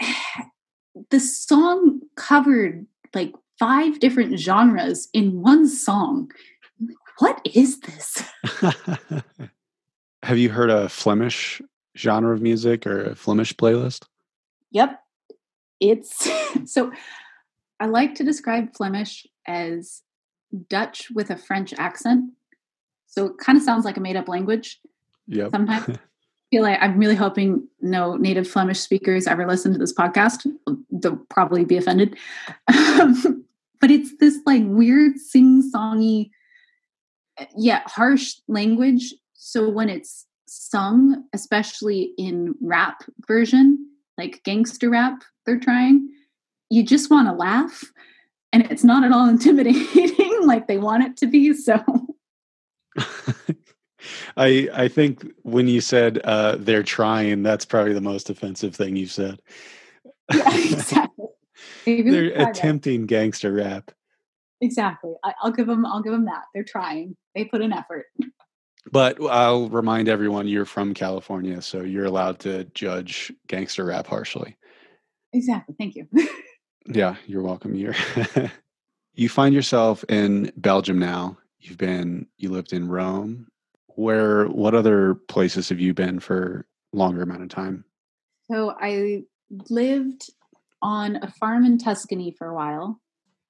[1.10, 6.30] the song covered like five different genres in one song.
[7.18, 8.22] What is this?
[10.22, 11.62] Have you heard a Flemish
[11.96, 14.04] genre of music or a Flemish playlist?
[14.72, 15.00] Yep.
[15.80, 16.30] It's
[16.64, 16.92] so
[17.80, 20.02] I like to describe Flemish as
[20.68, 22.32] Dutch with a French accent.
[23.06, 24.80] So it kind of sounds like a made up language.
[25.26, 25.48] Yeah.
[25.48, 25.98] Sometimes I
[26.50, 30.46] feel like I'm really hoping no native Flemish speakers ever listen to this podcast.
[30.90, 32.16] They'll probably be offended.
[32.68, 33.44] Um,
[33.80, 36.30] but it's this like weird sing songy,
[37.56, 39.14] yet harsh language.
[39.34, 46.08] So when it's sung, especially in rap version, like gangster rap, they're trying,
[46.70, 47.84] you just want to laugh
[48.52, 51.82] and it's not at all intimidating like they want it to be so
[54.36, 58.96] i i think when you said uh they're trying that's probably the most offensive thing
[58.96, 59.40] you've said
[60.32, 61.26] yeah exactly
[61.84, 63.08] they're attempting that.
[63.08, 63.90] gangster rap
[64.60, 68.06] exactly I, i'll give them i'll give them that they're trying they put an effort
[68.92, 74.56] but I'll remind everyone you're from California, so you're allowed to judge gangster rap harshly.
[75.32, 75.74] Exactly.
[75.78, 76.08] Thank you.
[76.88, 77.74] Yeah, you're welcome.
[77.74, 77.94] You're
[79.14, 81.38] you find yourself in Belgium now.
[81.60, 83.48] You've been you lived in Rome.
[83.88, 87.84] Where what other places have you been for longer amount of time?
[88.50, 89.22] So I
[89.68, 90.30] lived
[90.82, 93.00] on a farm in Tuscany for a while.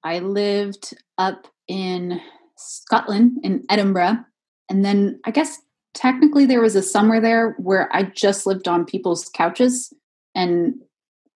[0.05, 2.21] I lived up in
[2.57, 4.25] Scotland in Edinburgh.
[4.71, 5.59] And then I guess
[5.95, 9.93] technically there was a summer there where I just lived on people's couches
[10.35, 10.75] and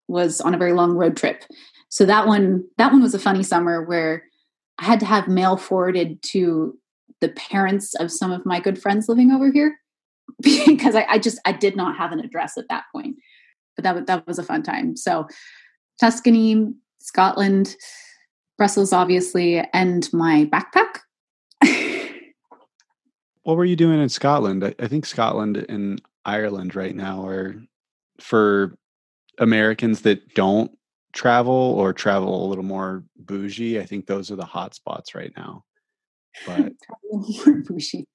[0.06, 1.44] was on a very long road trip.
[1.88, 4.24] So that one that one was a funny summer where
[4.78, 6.78] I had to have mail forwarded to
[7.20, 9.76] the parents of some of my good friends living over here
[10.42, 13.16] because I, I just I did not have an address at that point.
[13.76, 14.96] But that that was a fun time.
[14.96, 15.26] So
[16.00, 17.76] Tuscany, Scotland,
[18.56, 21.00] Brussels, obviously, and my backpack.
[23.42, 24.64] what were you doing in Scotland?
[24.64, 27.56] I, I think Scotland and Ireland right now are
[28.20, 28.76] for
[29.38, 30.76] Americans that don't
[31.12, 33.80] travel or travel a little more bougie.
[33.80, 35.64] I think those are the hot spots right now.
[36.46, 36.72] But
[37.66, 38.06] bougie.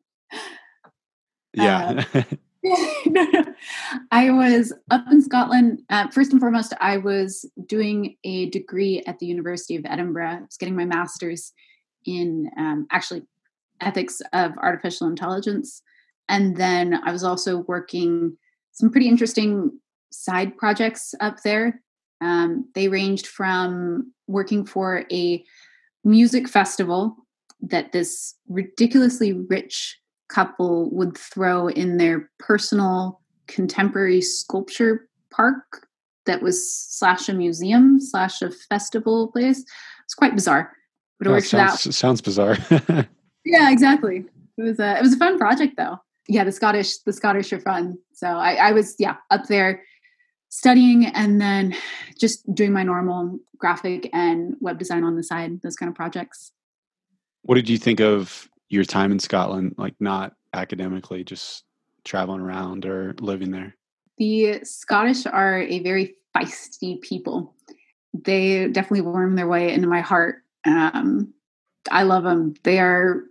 [1.53, 2.03] Yeah.
[2.13, 2.23] Uh,
[3.05, 3.45] no, no.
[4.11, 5.81] I was up in Scotland.
[5.89, 10.29] Uh, first and foremost, I was doing a degree at the University of Edinburgh.
[10.29, 11.51] I was getting my master's
[12.05, 13.23] in um, actually
[13.81, 15.81] ethics of artificial intelligence.
[16.29, 18.37] And then I was also working
[18.71, 19.77] some pretty interesting
[20.09, 21.81] side projects up there
[22.23, 25.43] um, they ranged from working for a
[26.03, 27.15] music festival
[27.61, 35.87] that this ridiculously rich couple would throw in their personal contemporary sculpture park
[36.25, 39.63] that was slash a museum slash a festival place.
[40.05, 40.71] It's quite bizarre.
[41.19, 41.93] But oh, it sounds, that.
[41.93, 42.57] sounds bizarre.
[43.45, 44.25] yeah, exactly.
[44.57, 45.97] It was a it was a fun project though.
[46.27, 47.97] Yeah, the Scottish the Scottish are fun.
[48.13, 49.83] So I, I was yeah up there
[50.53, 51.75] studying and then
[52.15, 56.51] just doing my normal graphic and web design on the side, those kind of projects.
[57.41, 59.73] What did you think of your time in Scotland?
[59.79, 61.63] Like, not academically, just
[62.05, 63.75] traveling around or living there?
[64.19, 67.55] The Scottish are a very feisty people.
[68.13, 70.43] They definitely worm their way into my heart.
[70.65, 71.33] Um,
[71.89, 72.53] I love them.
[72.63, 73.23] They are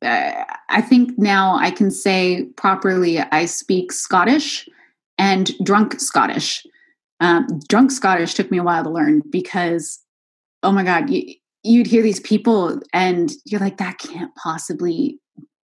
[0.00, 4.68] uh, I think now I can say properly I speak Scottish
[5.18, 6.64] and drunk Scottish.
[7.20, 10.00] Um, drunk Scottish took me a while to learn because,
[10.62, 15.18] oh my God, you, you'd hear these people and you're like, that can't possibly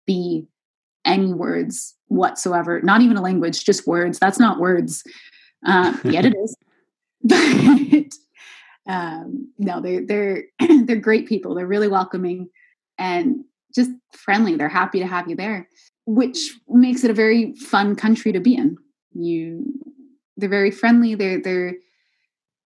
[0.07, 0.46] be
[1.05, 2.80] any words whatsoever.
[2.82, 4.18] Not even a language, just words.
[4.18, 5.03] That's not words.
[5.66, 6.57] Uh, yet it is.
[7.22, 8.14] But
[8.86, 10.44] um, no, they're they're
[10.84, 11.55] they're great people.
[11.55, 12.48] They're really welcoming
[12.98, 13.44] and
[13.74, 14.57] just friendly.
[14.57, 15.68] They're happy to have you there,
[16.07, 18.76] which makes it a very fun country to be in.
[19.12, 19.64] You,
[20.36, 21.14] they're very friendly.
[21.14, 21.74] They're they're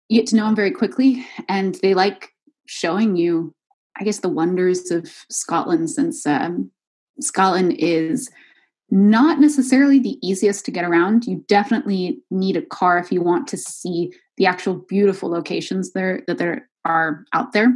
[0.09, 2.33] you get to know them very quickly, and they like
[2.65, 3.53] showing you,
[3.99, 5.89] I guess, the wonders of Scotland.
[5.89, 6.71] Since um,
[7.19, 8.29] Scotland is
[8.89, 11.25] not necessarily the easiest to get around.
[11.25, 16.21] You definitely need a car if you want to see the actual beautiful locations there
[16.27, 17.73] that there are out there.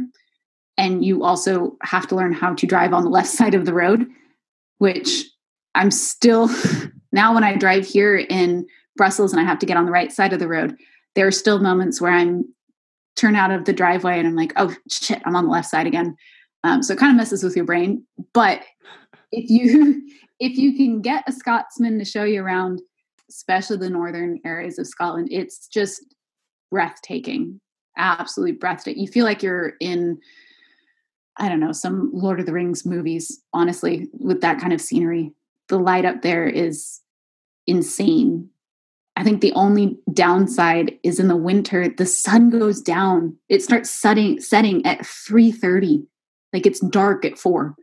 [0.76, 3.74] And you also have to learn how to drive on the left side of the
[3.74, 4.06] road,
[4.78, 5.24] which
[5.74, 6.48] I'm still
[7.12, 10.12] now when I drive here in Brussels and I have to get on the right
[10.12, 10.76] side of the road,
[11.14, 12.44] there are still moments where I'm
[13.16, 15.86] turn out of the driveway and I'm like, oh shit, I'm on the left side
[15.86, 16.16] again.
[16.64, 18.04] Um, so it kind of messes with your brain.
[18.32, 18.62] But
[19.32, 20.02] if you
[20.40, 22.80] if you can get a Scotsman to show you around,
[23.28, 26.02] especially the northern areas of Scotland, it's just
[26.70, 27.60] breathtaking.
[27.96, 29.02] Absolutely breathtaking.
[29.02, 30.18] You feel like you're in,
[31.36, 35.32] I don't know, some Lord of the Rings movies, honestly, with that kind of scenery.
[35.68, 37.00] The light up there is
[37.66, 38.50] insane.
[39.16, 43.36] I think the only downside is in the winter, the sun goes down.
[43.48, 46.06] It starts setting setting at 3:30.
[46.52, 47.74] Like it's dark at 4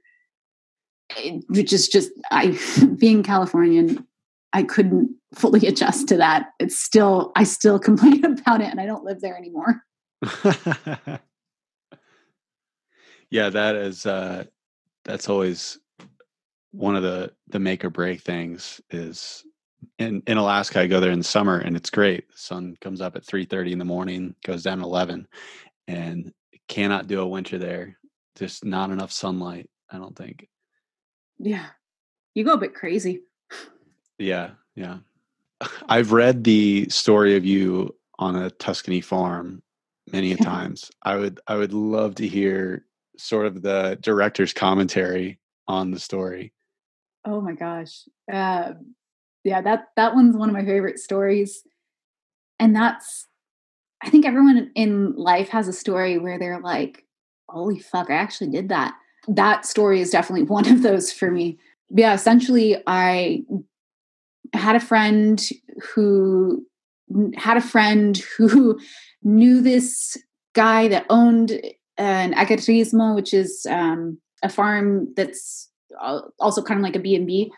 [1.47, 2.57] which is just I
[2.99, 4.05] being Californian,
[4.53, 6.47] I couldn't fully adjust to that.
[6.59, 9.83] It's still I still complain about it and I don't live there anymore.
[13.29, 14.45] yeah, that is uh
[15.03, 15.79] that's always
[16.75, 19.43] one of the the make or break things is
[19.97, 22.29] in in Alaska I go there in the summer and it's great.
[22.29, 25.27] The sun comes up at 3:30 in the morning, goes down at 11
[25.87, 26.33] and
[26.67, 27.97] cannot do a winter there.
[28.35, 30.49] Just not enough sunlight, I don't think.
[31.37, 31.67] Yeah.
[32.33, 33.21] You go a bit crazy.
[34.17, 34.97] Yeah yeah.
[35.89, 39.61] I've read the story of you on a tuscany farm
[40.11, 40.91] many a times.
[41.03, 42.85] I would i would love to hear
[43.17, 46.51] sort of the director's commentary on the story
[47.25, 48.03] oh my gosh.
[48.31, 48.73] Uh,
[49.43, 51.63] yeah that that one's one of my favorite stories.
[52.59, 53.27] And that's
[54.03, 57.05] i think everyone in life has a story where they're like
[57.47, 58.95] holy fuck i actually did that.
[59.27, 61.57] That story is definitely one of those for me.
[61.89, 63.43] Yeah, essentially, I
[64.53, 65.41] had a friend
[65.93, 66.65] who
[67.35, 68.79] had a friend who
[69.23, 70.17] knew this
[70.53, 71.61] guy that owned
[71.97, 75.69] an agriturismo, which is um, a farm that's
[76.39, 77.51] also kind of like a B&B.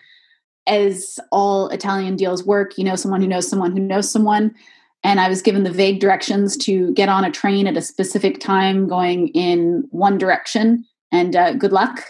[0.67, 4.53] As all Italian deals work, you know someone who knows someone who knows someone.
[5.03, 8.39] And I was given the vague directions to get on a train at a specific
[8.39, 12.03] time going in one direction and uh, good luck.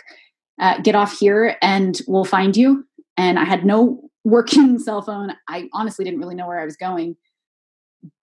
[0.60, 2.84] Uh, get off here and we'll find you.
[3.16, 5.34] And I had no working cell phone.
[5.48, 7.16] I honestly didn't really know where I was going,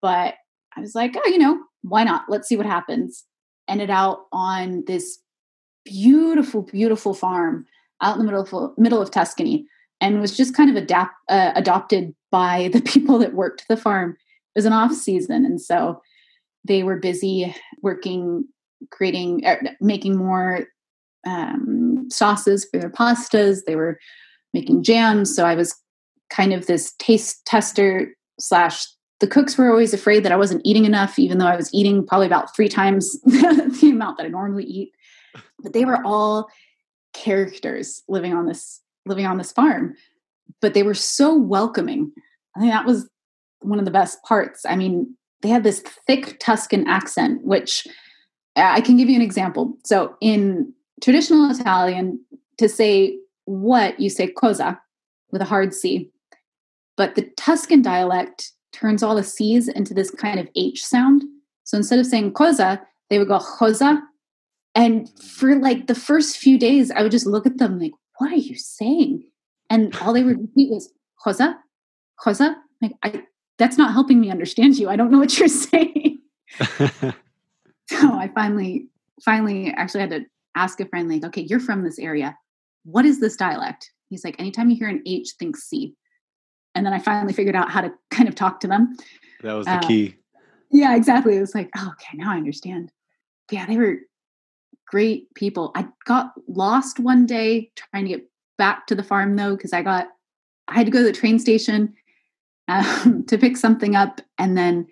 [0.01, 0.35] but
[0.75, 2.25] I was like, oh, you know, why not?
[2.27, 3.23] Let's see what happens.
[3.69, 5.19] Ended out on this
[5.85, 7.65] beautiful, beautiful farm
[8.01, 9.65] out in the middle of middle of Tuscany,
[10.01, 14.11] and was just kind of adapt uh, adopted by the people that worked the farm.
[14.55, 16.01] It was an off season, and so
[16.63, 18.45] they were busy working
[18.91, 20.65] creating er, making more
[21.25, 23.59] um, sauces for their pastas.
[23.65, 23.97] They were
[24.55, 25.75] making jams so i was
[26.31, 28.87] kind of this taste tester slash
[29.19, 32.07] the cooks were always afraid that i wasn't eating enough even though i was eating
[32.07, 34.91] probably about three times the amount that i normally eat.
[35.61, 36.47] But they were all
[37.15, 39.95] characters living on this living on this farm
[40.61, 42.11] but they were so welcoming
[42.55, 43.09] i think that was
[43.61, 47.87] one of the best parts i mean they had this thick tuscan accent which
[48.55, 49.77] uh, I can give you an example.
[49.83, 52.23] So in traditional Italian,
[52.57, 54.79] to say what, you say cosa
[55.31, 56.09] with a hard C.
[56.97, 61.23] But the Tuscan dialect turns all the C's into this kind of H sound.
[61.65, 64.01] So instead of saying cosa, they would go cosa.
[64.75, 68.31] And for like the first few days, I would just look at them like, what
[68.31, 69.23] are you saying?
[69.69, 71.57] And all they would repeat was cosa,
[72.19, 72.57] cosa.
[72.81, 73.23] Like, I,
[73.57, 74.89] that's not helping me understand you.
[74.89, 76.19] I don't know what you're saying.
[76.59, 77.13] so
[77.91, 78.87] I finally,
[79.23, 82.37] finally actually had to ask a friend, like, okay, you're from this area.
[82.83, 83.91] What is this dialect?
[84.09, 85.95] He's like, anytime you hear an H, think C.
[86.75, 88.95] And then I finally figured out how to kind of talk to them.
[89.41, 90.15] That was the uh, key.
[90.69, 91.37] Yeah, exactly.
[91.37, 92.91] It was like, oh, okay, now I understand.
[93.49, 93.99] Yeah, they were
[94.87, 95.71] great people.
[95.75, 99.81] I got lost one day trying to get back to the farm though, because I
[99.81, 100.07] got,
[100.67, 101.93] I had to go to the train station
[102.67, 104.87] um, to pick something up and then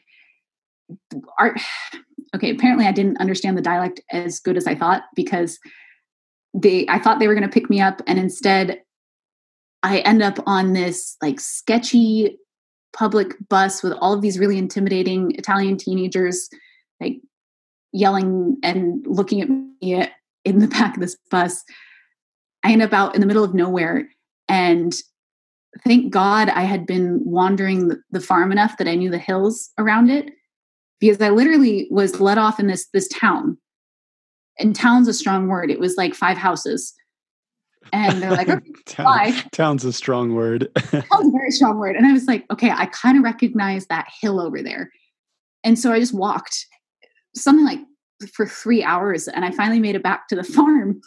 [1.40, 1.60] art
[2.36, 5.60] okay apparently i didn't understand the dialect as good as i thought because
[6.54, 8.82] they i thought they were going to pick me up and instead
[9.82, 12.38] i end up on this like sketchy
[12.92, 16.50] public bus with all of these really intimidating italian teenagers
[17.00, 17.18] like
[17.94, 20.08] yelling and looking at me
[20.44, 21.64] in the back of this bus
[22.64, 24.08] i end up out in the middle of nowhere
[24.50, 24.96] and
[25.84, 30.10] thank God I had been wandering the farm enough that I knew the hills around
[30.10, 30.32] it
[31.00, 33.58] because I literally was let off in this this town.
[34.60, 35.72] And town's a strong word.
[35.72, 36.94] It was like five houses.
[37.92, 40.70] And they're like, okay, Town, town's a strong word.
[40.76, 41.96] town's a very strong word.
[41.96, 44.90] And I was like, okay, I kind of recognize that hill over there.
[45.64, 46.66] And so I just walked
[47.36, 47.80] something like
[48.34, 51.02] for three hours and I finally made it back to the farm.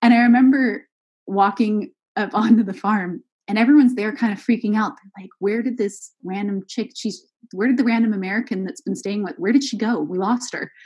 [0.00, 0.86] And I remember
[1.26, 4.92] walking up onto the farm and everyone's there kind of freaking out.
[4.96, 8.96] They're like, where did this random chick, she's, where did the random American that's been
[8.96, 10.00] staying with, where did she go?
[10.00, 10.70] We lost her.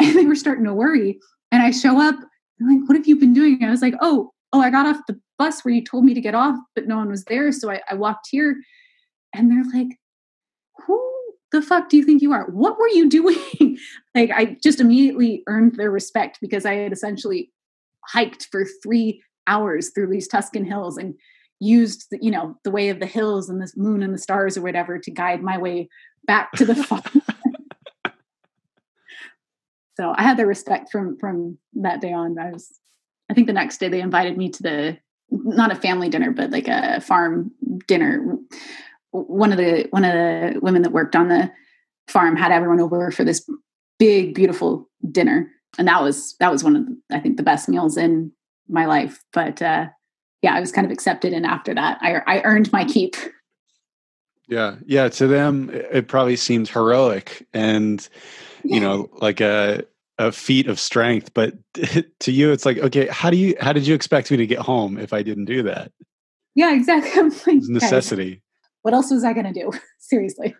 [0.00, 1.20] And they were starting to worry.
[1.52, 2.16] And I show up,
[2.60, 3.62] like, what have you been doing?
[3.62, 6.20] I was like, oh, oh, I got off the bus where you told me to
[6.20, 7.52] get off, but no one was there.
[7.52, 8.56] So I, I walked here.
[9.32, 9.96] And they're like,
[10.84, 11.13] who
[11.54, 12.46] the fuck do you think you are?
[12.50, 13.78] What were you doing?
[14.14, 17.50] like, I just immediately earned their respect because I had essentially
[18.06, 21.14] hiked for three hours through these Tuscan hills and
[21.60, 24.56] used the, you know the way of the hills and the moon and the stars
[24.56, 25.88] or whatever to guide my way
[26.26, 27.02] back to the farm.
[29.96, 32.38] so I had their respect from from that day on.
[32.38, 32.80] I was
[33.30, 34.98] I think the next day they invited me to the
[35.30, 37.52] not a family dinner but like a farm
[37.86, 38.36] dinner.
[39.14, 41.50] One of the one of the women that worked on the
[42.08, 43.48] farm had everyone over for this
[43.98, 45.48] big beautiful dinner
[45.78, 48.32] and that was that was one of the, I think the best meals in
[48.68, 49.86] my life but uh
[50.44, 51.32] yeah, I was kind of accepted.
[51.32, 53.16] And after that, I, I earned my keep.
[54.46, 54.76] Yeah.
[54.84, 55.08] Yeah.
[55.08, 58.06] To them, it probably seemed heroic and,
[58.62, 59.84] you know, like a,
[60.18, 61.32] a feat of strength.
[61.32, 61.54] But
[62.20, 64.58] to you, it's like, okay, how do you, how did you expect me to get
[64.58, 65.90] home if I didn't do that?
[66.54, 67.22] Yeah, exactly.
[67.46, 68.42] Like, necessity.
[68.84, 69.72] What else was I going to do?
[69.98, 70.54] Seriously.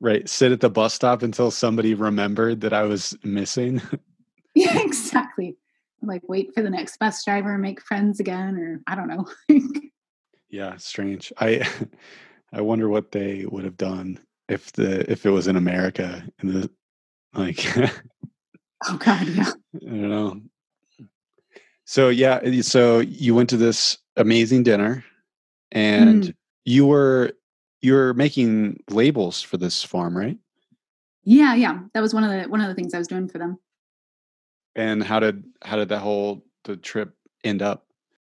[0.00, 0.28] Right.
[0.28, 3.82] Sit at the bus stop until somebody remembered that I was missing.
[4.54, 5.56] yeah, exactly
[6.02, 9.26] like wait for the next bus driver and make friends again or i don't know
[10.50, 11.66] yeah strange i
[12.52, 14.18] i wonder what they would have done
[14.48, 16.70] if the if it was in america in the
[17.34, 17.64] like
[18.88, 20.40] oh god yeah i don't know
[21.84, 25.04] so yeah so you went to this amazing dinner
[25.72, 26.34] and mm.
[26.64, 27.32] you were
[27.80, 30.38] you were making labels for this farm right
[31.24, 33.38] yeah yeah that was one of the one of the things i was doing for
[33.38, 33.58] them
[34.78, 37.12] and how did how did that whole the trip
[37.44, 37.86] end up?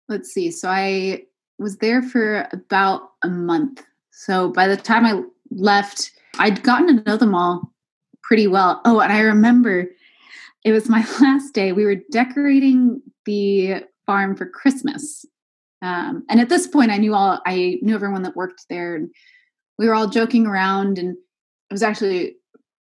[0.08, 0.50] Let's see.
[0.50, 1.24] So I
[1.60, 3.84] was there for about a month.
[4.12, 5.22] So by the time I
[5.52, 7.72] left, I'd gotten to know them all
[8.24, 8.82] pretty well.
[8.86, 9.86] Oh, and I remember
[10.66, 11.72] it was my last day.
[11.72, 15.26] We were decorating the farm for Christmas.
[15.82, 19.10] Um, and at this point, I knew all I knew everyone that worked there, and
[19.80, 20.99] we were all joking around.
[20.99, 21.17] And
[21.69, 22.36] it was actually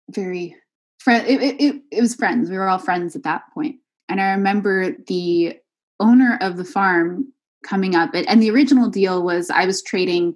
[0.09, 0.55] very
[0.99, 2.49] friend it, it, it was friends.
[2.49, 3.77] We were all friends at that point.
[4.09, 5.57] And i remember the
[5.99, 7.31] owner of the farm
[7.63, 10.35] coming up and the original deal was i was trading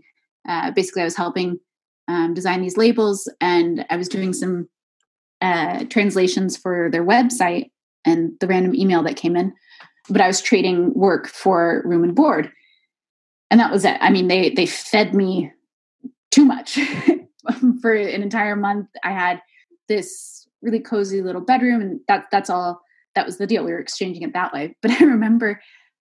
[0.49, 1.59] uh, basically i was helping
[2.07, 4.68] um, design these labels and i was doing some
[5.39, 7.70] uh, translations for their website
[8.03, 9.53] and the random email that came in
[10.09, 12.51] but i was trading work for room and board.
[13.49, 13.97] And that was it.
[14.01, 15.51] I mean they they fed me
[16.32, 16.80] too much.
[17.82, 19.42] For an entire month i had
[19.88, 22.82] this really cozy little bedroom and that that's all
[23.16, 23.66] that was the deal.
[23.66, 24.76] We were exchanging it that way.
[24.82, 25.62] But i remember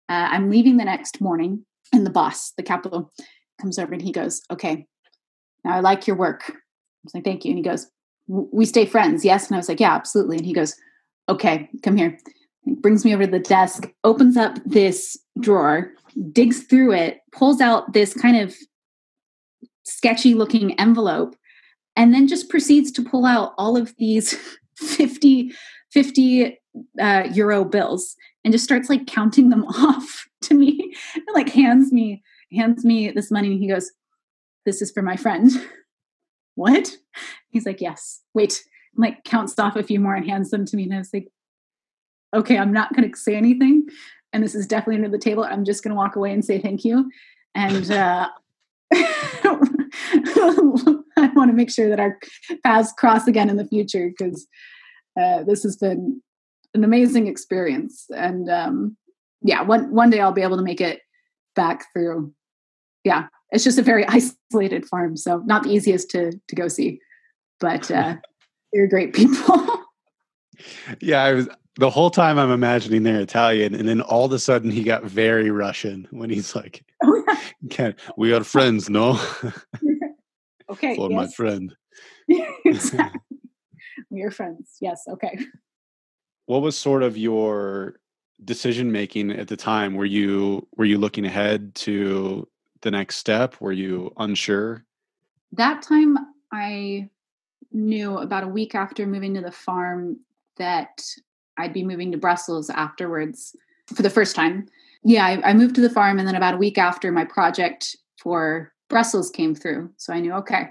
[0.10, 3.12] uh, i'm leaving the next morning and the boss the capital
[3.60, 4.86] comes over and he goes okay
[5.64, 6.44] now i like your work.
[6.50, 6.54] I
[7.04, 7.52] was like thank you.
[7.52, 7.88] And he goes
[8.28, 9.48] we stay friends yes?
[9.48, 10.38] And i was like yeah absolutely.
[10.38, 10.76] And he goes
[11.30, 12.18] okay come here.
[12.66, 15.94] He brings me over to the desk opens up this drawer
[16.34, 18.56] digs through it pulls out this kind of
[19.90, 21.36] sketchy looking envelope
[21.96, 24.38] and then just proceeds to pull out all of these
[24.76, 25.52] 50
[25.92, 26.60] 50
[27.02, 30.96] uh, euro bills and just starts like counting them off to me.
[31.16, 33.52] And like hands me hands me this money.
[33.52, 33.92] And he goes
[34.66, 35.52] this is for my friend.
[36.56, 36.96] What?
[37.50, 38.22] He's like yes.
[38.34, 38.62] Wait.
[38.96, 40.84] And, like counts off a few more and hands them to me.
[40.84, 41.28] And i was like
[42.36, 43.86] okay i'm not going to say anything.
[44.32, 45.44] And this is definitely under the table.
[45.44, 47.10] I'm just going to walk away and say thank you.
[47.56, 48.30] And uh
[51.18, 52.18] I want to make sure that our
[52.64, 54.48] paths cross again in the future because
[55.20, 56.22] uh, this has been
[56.74, 58.06] an amazing experience.
[58.16, 58.98] And um,
[59.42, 61.02] yeah, one one day I'll be able to make it
[61.56, 62.34] back through,
[63.04, 64.06] yeah, it's just a very
[64.52, 67.00] isolated farm, so not the easiest to to go see,
[67.60, 68.16] but uh,
[68.74, 69.86] they're great people.
[71.00, 74.40] yeah, I was the whole time I'm imagining they're Italian, and then all of a
[74.40, 77.24] sudden he got very Russian when he's like, oh,
[77.62, 77.94] yeah.
[78.18, 79.20] "We are friends, no?"
[80.70, 81.16] Okay, for yes.
[81.16, 81.76] my friend.
[82.66, 83.22] exactly.
[84.10, 84.78] We are friends.
[84.82, 85.04] Yes.
[85.08, 85.38] Okay.
[86.46, 88.00] What was sort of your
[88.44, 89.94] decision making at the time?
[89.94, 92.48] Were you were you looking ahead to
[92.82, 93.60] the next step?
[93.60, 94.86] Were you unsure?
[95.52, 96.18] That time,
[96.52, 97.10] I
[97.72, 100.20] knew about a week after moving to the farm
[100.58, 101.04] that
[101.58, 103.56] I'd be moving to Brussels afterwards
[103.94, 104.68] for the first time.
[105.04, 107.96] Yeah, I, I, moved to the farm, and then about a week after, my project
[108.18, 109.92] for Brussels came through.
[109.98, 110.70] So I knew, okay,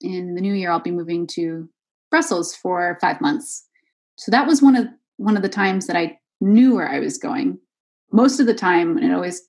[0.00, 1.68] in the new year, I'll be moving to
[2.10, 3.66] Brussels for five months.
[4.16, 7.18] So that was one of one of the times that I knew where I was
[7.18, 7.58] going.
[8.12, 9.42] Most of the time, and it always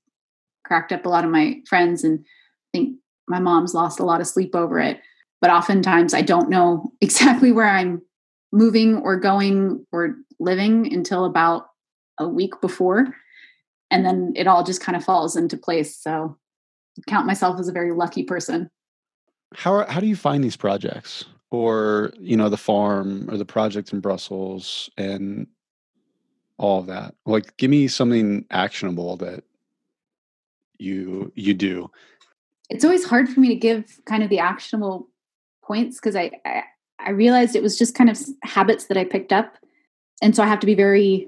[0.66, 2.98] cracked up a lot of my friends, and I think
[3.28, 5.00] my mom's lost a lot of sleep over it.
[5.40, 8.02] But oftentimes, I don't know exactly where I'm
[8.52, 11.68] moving or going or living until about
[12.20, 13.08] a week before.
[13.90, 15.98] And then it all just kind of falls into place.
[15.98, 16.38] So
[17.08, 18.70] count myself as a very lucky person.
[19.54, 21.26] How how do you find these projects?
[21.50, 25.48] Or, you know, the farm or the project in Brussels and
[26.58, 27.16] all of that?
[27.26, 29.44] Like give me something actionable that
[30.78, 31.92] you you do.
[32.70, 35.10] It's always hard for me to give kind of the actionable
[35.62, 36.64] points because I, I
[37.06, 39.58] I realized it was just kind of habits that I picked up.
[40.22, 41.28] And so I have to be very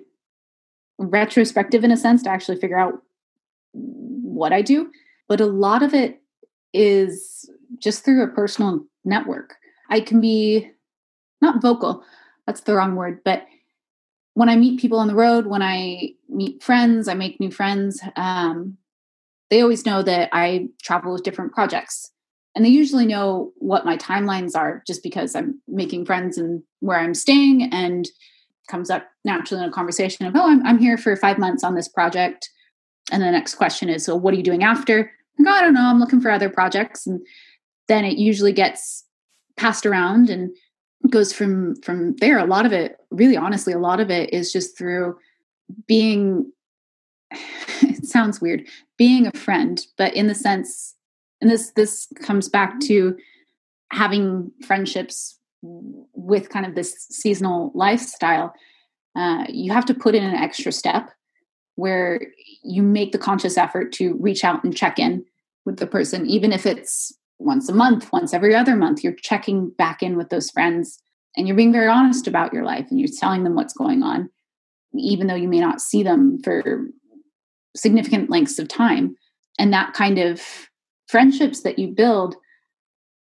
[0.97, 3.01] retrospective in a sense to actually figure out
[3.73, 4.91] what I do.
[5.27, 6.21] But a lot of it
[6.73, 7.49] is
[7.79, 9.55] just through a personal network.
[9.89, 10.69] I can be
[11.41, 12.03] not vocal,
[12.47, 13.45] that's the wrong word, but
[14.33, 18.01] when I meet people on the road, when I meet friends, I make new friends,
[18.15, 18.77] um,
[19.49, 22.13] they always know that I travel with different projects
[22.55, 26.99] and they usually know what my timelines are just because i'm making friends and where
[26.99, 28.07] i'm staying and
[28.69, 31.75] comes up naturally in a conversation of oh i'm, I'm here for five months on
[31.75, 32.49] this project
[33.11, 35.11] and the next question is so what are you doing after?
[35.39, 37.07] Like, oh, i don't know i'm looking for other projects.
[37.07, 37.25] And
[37.87, 39.05] then it usually gets
[39.57, 40.55] passed around and
[41.09, 42.37] goes from from there.
[42.37, 45.17] A lot of it really honestly a lot of it is just through
[45.87, 46.51] being
[47.81, 50.95] it sounds weird being a friend but in the sense
[51.41, 53.17] and this this comes back to
[53.91, 58.53] having friendships with kind of this seasonal lifestyle
[59.15, 61.11] uh, you have to put in an extra step
[61.75, 62.21] where
[62.63, 65.25] you make the conscious effort to reach out and check in
[65.65, 69.69] with the person even if it's once a month once every other month you're checking
[69.71, 70.99] back in with those friends
[71.35, 74.29] and you're being very honest about your life and you're telling them what's going on
[74.95, 76.85] even though you may not see them for
[77.75, 79.15] significant lengths of time.
[79.59, 80.41] And that kind of
[81.07, 82.35] friendships that you build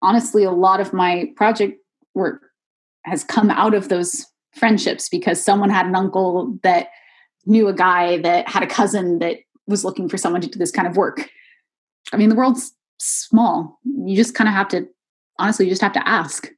[0.02, 1.78] honestly a lot of my project
[2.14, 2.42] work
[3.04, 6.88] has come out of those friendships because someone had an uncle that
[7.46, 10.70] knew a guy that had a cousin that was looking for someone to do this
[10.70, 11.30] kind of work
[12.12, 14.86] i mean the world's small you just kind of have to
[15.38, 16.50] honestly you just have to ask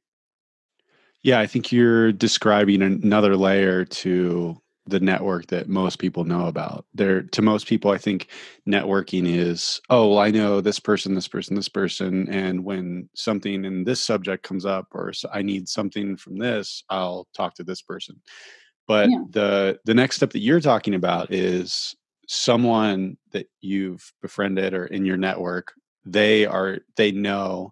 [1.23, 4.59] yeah i think you're describing another layer to
[4.89, 6.85] the network that most people know about.
[6.93, 8.27] There to most people I think
[8.67, 13.65] networking is, oh, well, I know this person, this person, this person and when something
[13.65, 17.81] in this subject comes up or I need something from this, I'll talk to this
[17.81, 18.19] person.
[18.89, 19.23] But yeah.
[19.29, 21.95] the the next step that you're talking about is
[22.27, 25.73] someone that you've befriended or in your network,
[26.05, 27.71] they are they know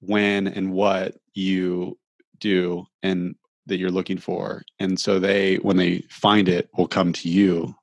[0.00, 1.98] when and what you
[2.40, 3.34] do and
[3.66, 7.74] that you're looking for and so they when they find it will come to you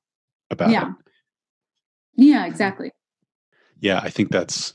[0.50, 0.88] about yeah.
[0.88, 0.94] it
[2.16, 2.90] yeah exactly
[3.80, 4.74] yeah i think that's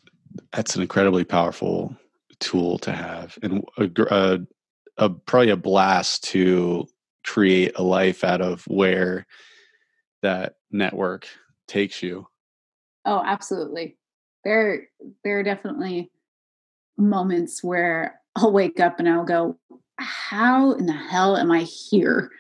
[0.51, 1.95] that's an incredibly powerful
[2.39, 4.39] tool to have and a, a,
[4.97, 6.85] a probably a blast to
[7.25, 9.25] create a life out of where
[10.21, 11.27] that network
[11.67, 12.27] takes you
[13.05, 13.97] oh absolutely
[14.43, 14.87] there
[15.23, 16.11] there are definitely
[16.97, 19.57] moments where i'll wake up and i'll go
[19.99, 22.31] how in the hell am I here?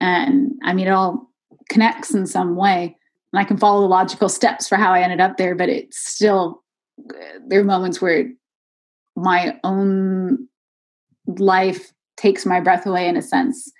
[0.00, 1.30] And I mean, it all
[1.68, 2.96] connects in some way.
[3.32, 5.98] And I can follow the logical steps for how I ended up there, but it's
[5.98, 6.62] still,
[7.46, 8.30] there are moments where
[9.16, 10.48] my own
[11.26, 13.70] life takes my breath away in a sense.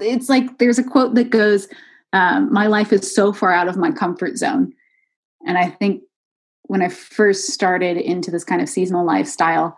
[0.00, 1.68] It's like there's a quote that goes,
[2.12, 4.72] um, My life is so far out of my comfort zone.
[5.46, 6.02] And I think
[6.64, 9.76] when I first started into this kind of seasonal lifestyle,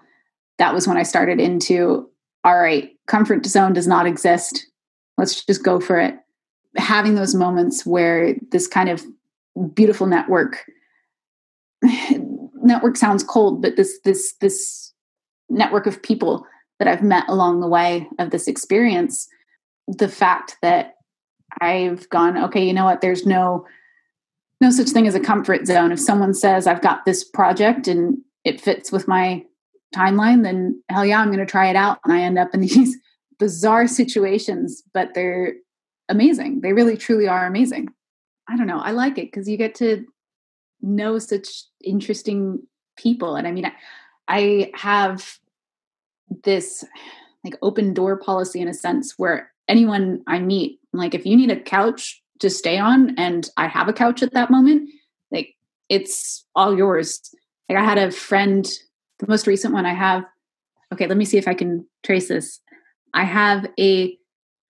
[0.59, 2.09] that was when I started into
[2.45, 4.67] all right, comfort zone does not exist.
[5.17, 6.17] Let's just go for it.
[6.77, 9.05] Having those moments where this kind of
[9.75, 10.65] beautiful network
[12.55, 14.93] network sounds cold, but this this this
[15.49, 16.47] network of people
[16.79, 19.29] that I've met along the way of this experience,
[19.89, 20.95] the fact that
[21.61, 23.66] I've gone, okay, you know what, there's no
[24.61, 25.91] no such thing as a comfort zone.
[25.91, 29.45] If someone says I've got this project and it fits with my
[29.93, 31.99] timeline, then hell yeah, I'm going to try it out.
[32.05, 32.97] And I end up in these
[33.39, 35.55] bizarre situations, but they're
[36.09, 36.61] amazing.
[36.61, 37.89] They really, truly are amazing.
[38.49, 38.78] I don't know.
[38.78, 40.07] I like it because you get to
[40.80, 42.62] know such interesting
[42.97, 43.35] people.
[43.35, 43.72] And I mean, I,
[44.28, 45.39] I have
[46.45, 46.85] this
[47.45, 51.51] like open door policy in a sense where anyone I meet, like if you need
[51.51, 54.91] a couch to stay on and I have a couch at that moment,
[55.31, 55.55] like
[55.89, 57.20] it's all yours.
[57.68, 58.70] Like I had a friend,
[59.18, 60.25] the most recent one I have,
[60.93, 62.61] okay, let me see if I can trace this.
[63.14, 64.16] I have a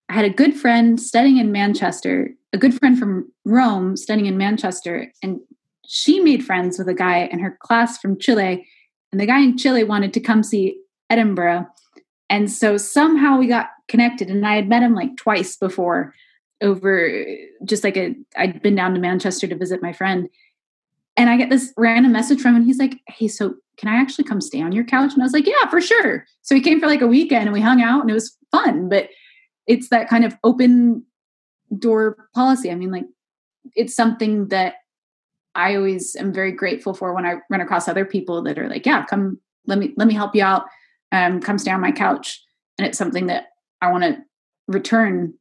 [0.09, 4.36] I had a good friend studying in Manchester, a good friend from Rome studying in
[4.36, 5.40] Manchester, and
[5.86, 8.66] she made friends with a guy in her class from Chile.
[9.11, 10.78] And the guy in Chile wanted to come see
[11.11, 11.66] Edinburgh.
[12.30, 16.14] And so somehow we got connected, and I had met him like twice before
[16.62, 17.26] over
[17.64, 20.28] just like a I'd been down to Manchester to visit my friend.
[21.16, 22.64] And I get this random message from him.
[22.64, 25.12] He's like, Hey, so can I actually come stay on your couch?
[25.12, 26.24] And I was like, Yeah, for sure.
[26.43, 28.89] So he came for like a weekend and we hung out and it was fun.
[28.89, 29.11] But
[29.66, 31.05] it's that kind of open
[31.78, 32.70] door policy.
[32.70, 33.07] I mean, like
[33.76, 34.74] it's something that
[35.55, 38.87] I always am very grateful for when I run across other people that are like,
[38.87, 40.66] yeah, come let me let me help you out.
[41.12, 42.43] Um, come stay on my couch.
[42.78, 43.49] And it's something that
[43.83, 44.18] I want to
[44.68, 45.35] return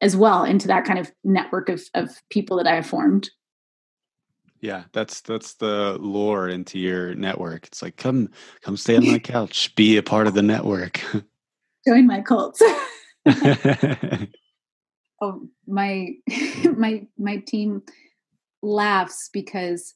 [0.00, 3.30] as well into that kind of network of of people that I have formed.
[4.60, 7.66] Yeah, that's that's the lore into your network.
[7.66, 8.30] It's like come
[8.62, 11.02] come stay on my couch, be a part of the network.
[11.86, 12.58] Join my cult.
[15.20, 16.10] oh, my
[16.76, 17.82] my my team
[18.62, 19.94] laughs because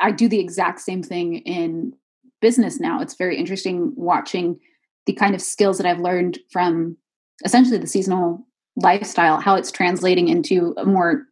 [0.00, 1.94] I do the exact same thing in
[2.42, 3.00] business now.
[3.00, 4.60] It's very interesting watching
[5.06, 6.96] the kind of skills that I've learned from
[7.44, 8.46] essentially the seasonal
[8.76, 11.24] lifestyle, how it's translating into a more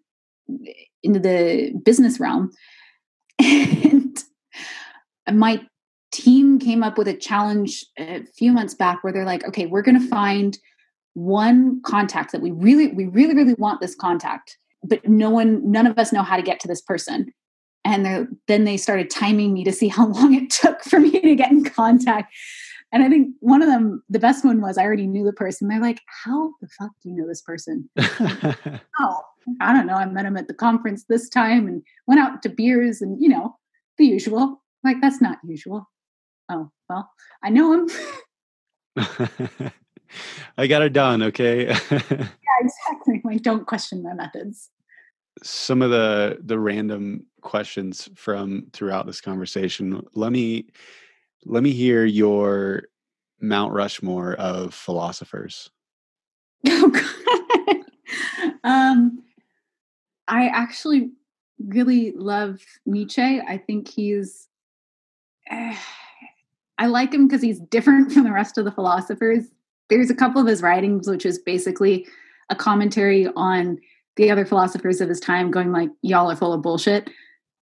[1.03, 2.51] into the business realm.
[5.27, 5.61] And my
[6.12, 9.83] team came up with a challenge a few months back where they're like, okay, we're
[9.83, 10.59] going to find
[11.14, 15.87] one contact that we really, we really, really want this contact, but no one, none
[15.87, 17.33] of us know how to get to this person.
[17.85, 21.35] And then they started timing me to see how long it took for me to
[21.35, 22.35] get in contact.
[22.95, 25.66] And I think one of them, the best one was I already knew the person.
[25.66, 27.90] They're like, How the fuck do you know this person?
[27.99, 29.20] oh,
[29.61, 29.97] I don't know.
[29.97, 33.28] I met him at the conference this time and went out to beers and, you
[33.28, 33.57] know,
[33.99, 34.62] the usual.
[34.84, 35.90] Like, that's not usual.
[36.49, 37.11] Oh, well,
[37.42, 37.88] I know him.
[40.57, 41.20] I got it done.
[41.24, 41.66] Okay.
[41.66, 43.20] yeah, exactly.
[43.24, 44.70] Like, don't question my methods.
[45.42, 50.01] Some of the the random questions from throughout this conversation.
[50.14, 50.68] Let me
[51.45, 52.84] let me hear your
[53.40, 55.70] Mount Rushmore of philosophers.
[56.66, 57.84] Oh God.
[58.64, 59.22] um,
[60.28, 61.11] I actually
[61.59, 63.40] really love Nietzsche.
[63.40, 64.49] I think he's.
[65.51, 65.74] Uh,
[66.76, 69.45] I like him because he's different from the rest of the philosophers
[69.88, 72.07] there's a couple of his writings which is basically
[72.51, 73.78] a commentary on
[74.16, 77.11] the other philosophers of his time going like y'all are full of bullshit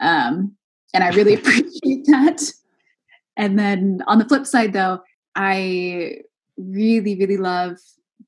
[0.00, 0.54] um,
[0.94, 2.52] and i really appreciate that
[3.36, 5.00] and then on the flip side though
[5.34, 6.16] i
[6.56, 7.76] really really love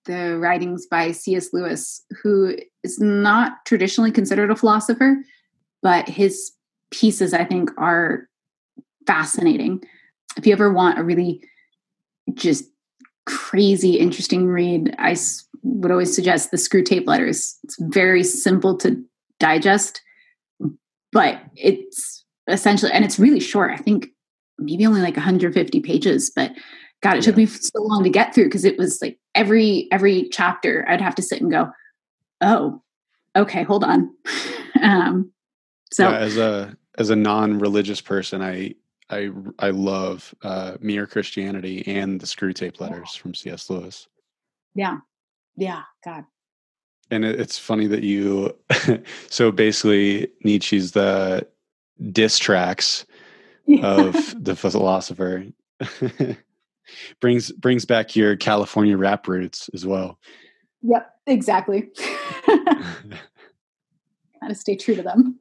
[0.06, 5.16] the writings by cs lewis who is not traditionally considered a philosopher
[5.82, 6.52] but his
[6.90, 8.28] pieces i think are
[9.06, 9.82] fascinating
[10.36, 11.42] if you ever want a really
[12.32, 12.64] just
[13.26, 15.16] crazy interesting read, I
[15.62, 17.58] would always suggest the Screwtape Letters.
[17.64, 19.02] It's very simple to
[19.40, 20.02] digest,
[21.12, 23.70] but it's essentially, and it's really short.
[23.72, 24.08] I think
[24.58, 26.52] maybe only like 150 pages, but
[27.04, 30.28] God, it took me so long to get through because it was like every every
[30.30, 31.70] chapter I'd have to sit and go,
[32.40, 32.82] oh,
[33.36, 34.10] okay, hold on.
[34.82, 35.30] um,
[35.92, 38.74] so yeah, as a as a non-religious person, I
[39.10, 39.28] I
[39.58, 43.22] I love uh, Mere Christianity and the Screwtape Letters yeah.
[43.22, 43.68] from C.S.
[43.68, 44.08] Lewis.
[44.74, 44.98] Yeah,
[45.56, 46.24] yeah, God.
[47.10, 48.56] And it, it's funny that you.
[49.28, 51.46] so basically, Nietzsche's the
[52.12, 53.04] diss tracks
[53.66, 53.86] yeah.
[53.86, 55.44] of the philosopher.
[57.20, 60.18] brings brings back your California rap roots as well.
[60.82, 61.90] Yep, exactly.
[62.46, 65.38] Gotta stay true to them.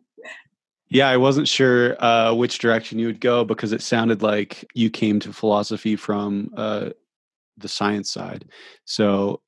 [0.90, 4.92] Yeah, I wasn't sure uh, which direction you would go because it sounded like you
[4.92, 6.90] came to philosophy from uh,
[7.58, 8.46] the science side.
[8.86, 9.42] So,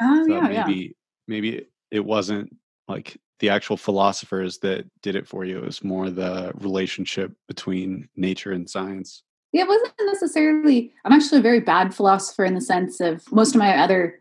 [0.00, 0.88] oh yeah, maybe yeah.
[1.28, 2.56] maybe it wasn't
[2.88, 5.58] like the actual philosophers that did it for you.
[5.58, 9.22] It was more the relationship between nature and science.
[9.52, 10.92] Yeah, it wasn't necessarily.
[11.04, 14.20] I'm actually a very bad philosopher in the sense of most of my other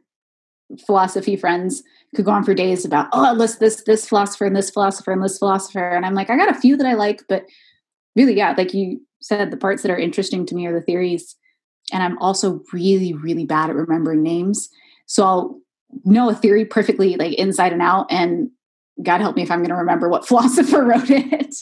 [0.85, 1.83] philosophy friends
[2.15, 5.23] could go on for days about oh list this this philosopher and this philosopher and
[5.23, 7.43] this philosopher and i'm like i got a few that i like but
[8.15, 11.35] really yeah like you said the parts that are interesting to me are the theories
[11.91, 14.69] and i'm also really really bad at remembering names
[15.07, 15.59] so i'll
[16.05, 18.51] know a theory perfectly like inside and out and
[19.03, 21.55] god help me if i'm going to remember what philosopher wrote it.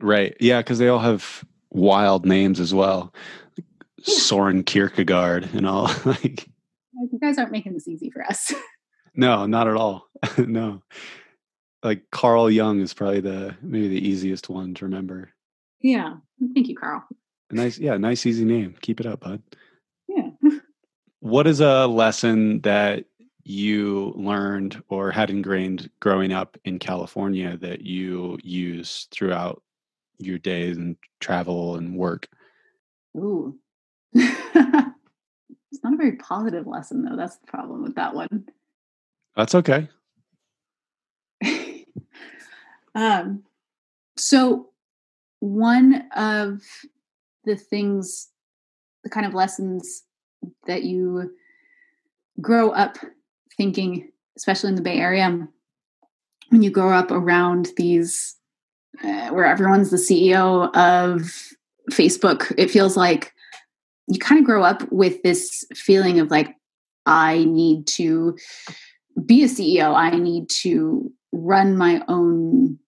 [0.00, 0.36] Right.
[0.40, 3.14] Yeah because they all have wild names as well.
[3.56, 4.14] Yeah.
[4.14, 6.46] soren kierkegaard and all like
[7.10, 8.52] you guys aren't making this easy for us.
[9.18, 10.06] No not at all.
[10.36, 10.82] No.
[11.82, 15.30] Like carl jung is probably the maybe the easiest one to remember.
[15.80, 16.16] Yeah.
[16.54, 17.02] Thank you carl.
[17.50, 18.76] Nice yeah nice easy name.
[18.82, 19.42] Keep it up bud.
[20.08, 20.28] Yeah.
[21.20, 23.06] What is a lesson that
[23.46, 29.62] you learned or had ingrained growing up in California that you use throughout
[30.18, 32.28] your days and travel and work?
[33.16, 33.56] Ooh.
[34.12, 34.24] it's
[35.84, 37.16] not a very positive lesson though.
[37.16, 38.46] That's the problem with that one.
[39.36, 39.88] That's okay.
[42.96, 43.44] um
[44.16, 44.70] so
[45.38, 46.62] one of
[47.44, 48.28] the things
[49.04, 50.02] the kind of lessons
[50.66, 51.30] that you
[52.40, 52.98] grow up
[53.56, 55.48] thinking, especially in the Bay Area,
[56.50, 58.36] when you grow up around these,
[59.02, 61.32] uh, where everyone's the CEO of
[61.90, 63.32] Facebook, it feels like
[64.08, 66.54] you kind of grow up with this feeling of like,
[67.06, 68.36] I need to
[69.24, 72.78] be a CEO, I need to run my own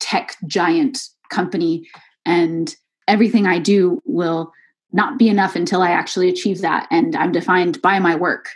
[0.00, 0.98] tech giant
[1.30, 1.88] company,
[2.24, 2.74] and
[3.08, 4.52] everything I do will
[4.92, 6.86] not be enough until I actually achieve that.
[6.90, 8.50] And I'm defined by my work.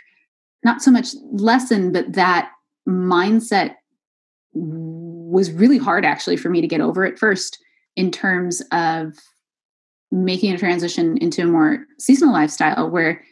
[0.63, 2.51] Not so much lesson, but that
[2.87, 3.75] mindset
[4.53, 7.57] was really hard actually for me to get over at first
[7.95, 9.13] in terms of
[10.11, 13.23] making a transition into a more seasonal lifestyle where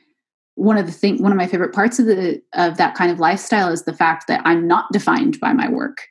[0.55, 3.19] one of the thing one of my favorite parts of the of that kind of
[3.19, 6.07] lifestyle is the fact that I'm not defined by my work.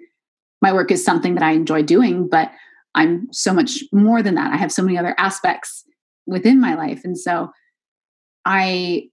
[0.63, 2.51] My work is something that I enjoy doing, but
[2.95, 4.53] I'm so much more than that.
[4.53, 5.85] I have so many other aspects
[6.27, 7.03] within my life.
[7.05, 7.51] And so
[8.45, 9.09] I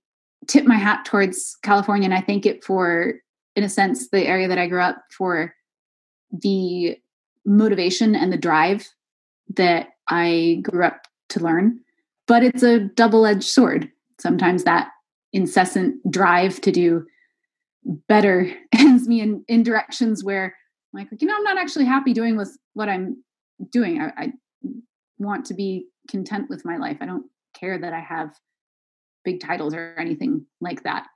[0.48, 3.16] tip my hat towards California and I thank it for,
[3.56, 5.54] in a sense, the area that I grew up for
[6.32, 6.98] the
[7.46, 8.88] motivation and the drive
[9.56, 11.80] that I grew up to learn.
[12.28, 13.92] But it's a double edged sword.
[14.20, 14.90] Sometimes that
[15.34, 17.06] incessant drive to do
[18.08, 20.56] better ends me in, in directions where
[20.94, 23.24] I'm like, you know, I'm not actually happy doing with what I'm
[23.72, 24.02] doing.
[24.02, 24.34] I, I
[25.18, 26.98] want to be content with my life.
[27.02, 28.34] I don't care that I have
[29.24, 31.08] big titles or anything like that.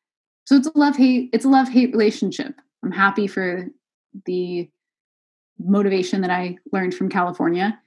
[0.45, 2.55] So it's a love hate it's a love hate relationship.
[2.83, 3.67] I'm happy for
[4.25, 4.69] the
[5.59, 7.79] motivation that I learned from California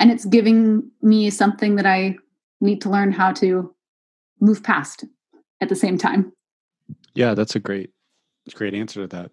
[0.00, 2.16] and it's giving me something that I
[2.60, 3.74] need to learn how to
[4.40, 5.04] move past
[5.60, 6.32] at the same time.
[7.14, 7.90] Yeah, that's a great
[8.54, 9.30] great answer to that.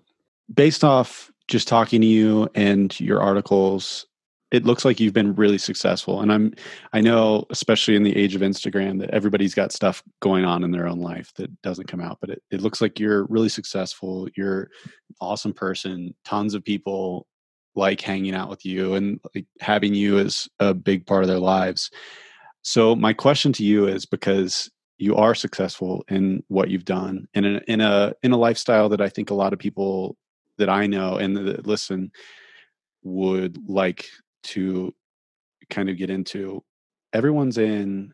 [0.54, 4.06] Based off just talking to you and your articles
[4.52, 6.54] it looks like you've been really successful and i'm
[6.94, 10.72] i know especially in the age of instagram that everybody's got stuff going on in
[10.72, 14.28] their own life that doesn't come out but it, it looks like you're really successful
[14.36, 17.28] you're an awesome person tons of people
[17.76, 21.40] like hanging out with you and like having you as a big part of their
[21.40, 21.90] lives.
[22.62, 27.46] So my question to you is because you are successful in what you've done in
[27.46, 30.18] a in a in a lifestyle that i think a lot of people
[30.58, 32.12] that i know and that listen
[33.02, 34.10] would like
[34.44, 34.94] to
[35.70, 36.64] kind of get into
[37.14, 38.14] everyone's in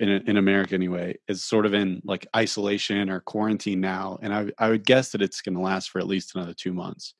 [0.00, 4.50] in, in America anyway is sort of in like isolation or quarantine now and I
[4.58, 7.14] I would guess that it's going to last for at least another 2 months.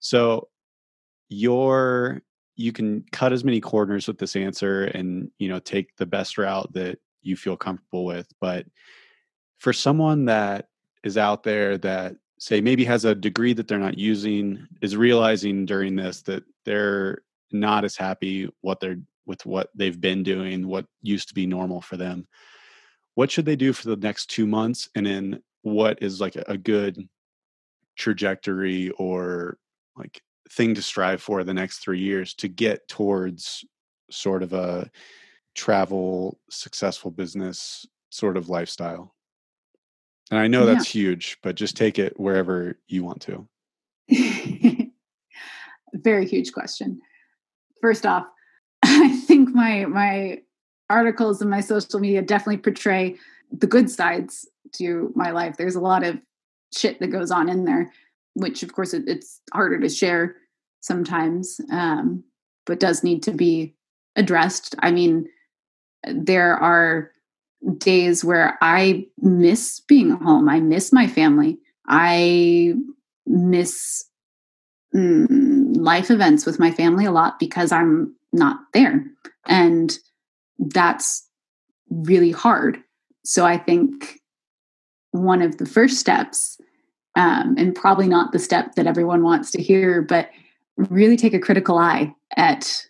[0.00, 0.48] So
[1.28, 2.22] your
[2.56, 6.38] you can cut as many corners with this answer and you know take the best
[6.38, 8.66] route that you feel comfortable with but
[9.58, 10.68] for someone that
[11.04, 15.64] is out there that say maybe has a degree that they're not using is realizing
[15.64, 17.22] during this that they're
[17.54, 21.80] not as happy what they're with what they've been doing, what used to be normal
[21.80, 22.26] for them.
[23.14, 24.90] What should they do for the next two months?
[24.94, 27.08] And then what is like a, a good
[27.96, 29.56] trajectory or
[29.96, 33.64] like thing to strive for the next three years to get towards
[34.10, 34.90] sort of a
[35.54, 39.14] travel successful business sort of lifestyle
[40.30, 43.48] and i know that's huge but just take it wherever you want to
[45.94, 47.00] very huge question
[47.84, 48.24] first off,
[48.82, 50.40] I think my my
[50.88, 53.16] articles and my social media definitely portray
[53.52, 55.58] the good sides to my life.
[55.58, 56.18] There's a lot of
[56.74, 57.92] shit that goes on in there.
[58.36, 60.36] which of course it, it's harder to share
[60.80, 62.24] sometimes, um,
[62.64, 63.74] but does need to be
[64.16, 64.74] addressed.
[64.78, 65.28] I mean,
[66.06, 67.10] there are
[67.78, 70.48] days where I miss being home.
[70.48, 71.58] I miss my family.
[71.86, 72.74] I
[73.26, 74.06] miss
[74.94, 75.28] mm,
[75.74, 79.04] life events with my family a lot because I'm not there.
[79.46, 79.96] And
[80.58, 81.26] that's
[81.90, 82.78] really hard.
[83.24, 84.20] So I think
[85.10, 86.58] one of the first steps,
[87.16, 90.30] um, and probably not the step that everyone wants to hear, but
[90.76, 92.84] really take a critical eye at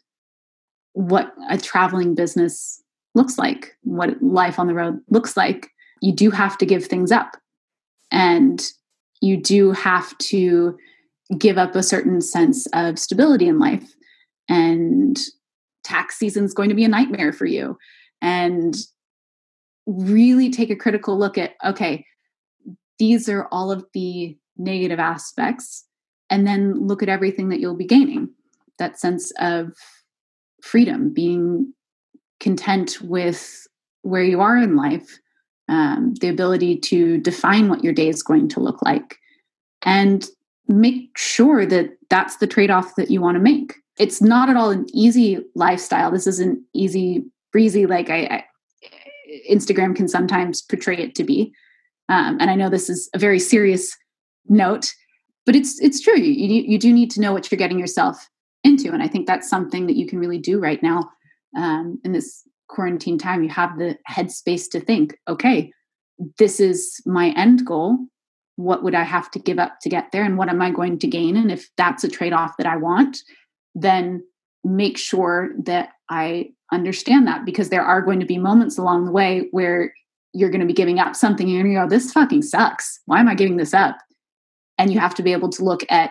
[0.94, 2.82] what a traveling business
[3.14, 5.70] looks like, what life on the road looks like.
[6.00, 7.36] You do have to give things up.
[8.10, 8.62] And
[9.20, 10.76] you do have to
[11.38, 13.94] give up a certain sense of stability in life.
[14.48, 15.18] And
[15.84, 17.78] tax season is going to be a nightmare for you.
[18.20, 18.76] And
[19.86, 22.06] really take a critical look at okay,
[22.98, 25.84] these are all of the negative aspects.
[26.30, 28.30] And then look at everything that you'll be gaining
[28.78, 29.72] that sense of
[30.62, 31.72] freedom, being
[32.40, 33.66] content with
[34.02, 35.18] where you are in life,
[35.68, 39.18] um, the ability to define what your day is going to look like,
[39.82, 40.26] and
[40.68, 43.74] make sure that that's the trade off that you want to make.
[43.98, 46.10] It's not at all an easy lifestyle.
[46.10, 48.44] This isn't easy breezy like I, I
[49.50, 51.52] Instagram can sometimes portray it to be.
[52.08, 53.96] Um, and I know this is a very serious
[54.48, 54.92] note,
[55.46, 56.18] but it's it's true.
[56.18, 58.28] You, you do need to know what you're getting yourself
[58.62, 61.10] into, and I think that's something that you can really do right now
[61.56, 63.42] um, in this quarantine time.
[63.42, 65.72] You have the headspace to think, okay,
[66.38, 67.98] this is my end goal.
[68.56, 70.98] What would I have to give up to get there, and what am I going
[71.00, 71.36] to gain?
[71.36, 73.18] And if that's a trade off that I want,
[73.74, 74.22] then
[74.62, 79.12] make sure that I understand that because there are going to be moments along the
[79.12, 79.92] way where
[80.32, 83.00] you're going to be giving up something and you're going to go, this fucking sucks.
[83.06, 83.96] Why am I giving this up?
[84.78, 86.10] And you have to be able to look at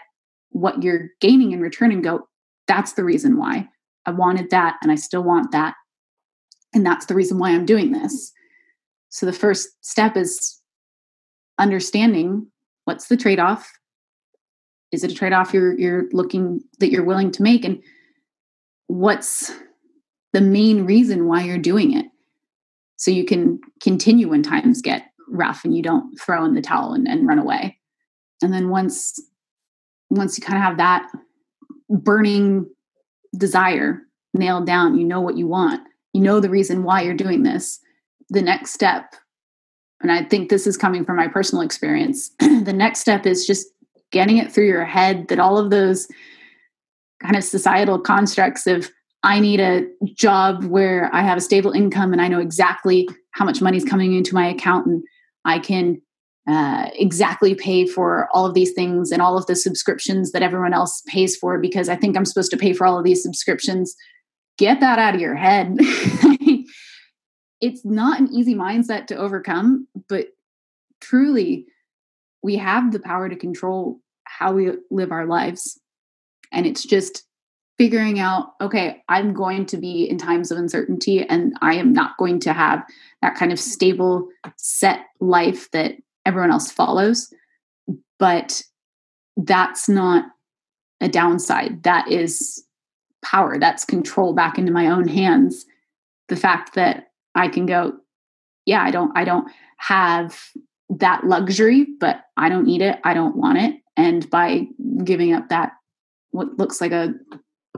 [0.51, 2.27] what you're gaining in return and go,
[2.67, 3.67] that's the reason why.
[4.05, 5.75] I wanted that and I still want that.
[6.73, 8.31] And that's the reason why I'm doing this.
[9.09, 10.59] So the first step is
[11.63, 12.47] understanding
[12.83, 13.71] what's the trade-off.
[14.91, 17.65] Is it a trade-off you're you're looking that you're willing to make?
[17.65, 17.81] And
[18.87, 19.51] what's
[20.33, 22.05] the main reason why you're doing it?
[22.97, 26.93] So you can continue when times get rough and you don't throw in the towel
[26.93, 27.79] and, and run away.
[28.41, 29.19] And then once
[30.09, 31.09] once you kind of have that
[31.89, 32.69] burning
[33.35, 34.01] desire
[34.33, 35.81] nailed down, you know what you want,
[36.13, 37.79] you know the reason why you're doing this,
[38.29, 39.15] the next step,
[40.03, 43.67] and I think this is coming from my personal experience, the next step is just
[44.11, 46.07] getting it through your head that all of those
[47.21, 48.91] kind of societal constructs of
[49.23, 53.45] I need a job where I have a stable income and I know exactly how
[53.45, 55.03] much money is coming into my account and
[55.45, 56.01] I can
[56.45, 60.73] uh, exactly pay for all of these things and all of the subscriptions that everyone
[60.73, 63.95] else pays for because I think I'm supposed to pay for all of these subscriptions.
[64.57, 65.77] Get that out of your head.
[67.63, 70.27] it's not an easy mindset to overcome, but
[71.01, 71.65] truly,
[72.41, 75.79] we have the power to control how we live our lives.
[76.51, 77.23] And it's just
[77.79, 82.15] figuring out okay i'm going to be in times of uncertainty and i am not
[82.17, 82.83] going to have
[83.23, 85.95] that kind of stable set life that
[86.25, 87.33] everyone else follows.
[88.19, 88.63] But
[89.37, 90.25] that's not
[91.01, 91.83] a downside.
[91.83, 92.63] That is
[93.23, 93.57] power.
[93.59, 95.65] That's control back into my own hands.
[96.29, 97.93] The fact that I can go,
[98.65, 100.39] yeah, I don't, I don't have
[100.89, 102.99] that luxury, but I don't need it.
[103.03, 103.75] I don't want it.
[103.97, 104.67] And by
[105.03, 105.73] giving up that,
[106.31, 107.13] what looks like a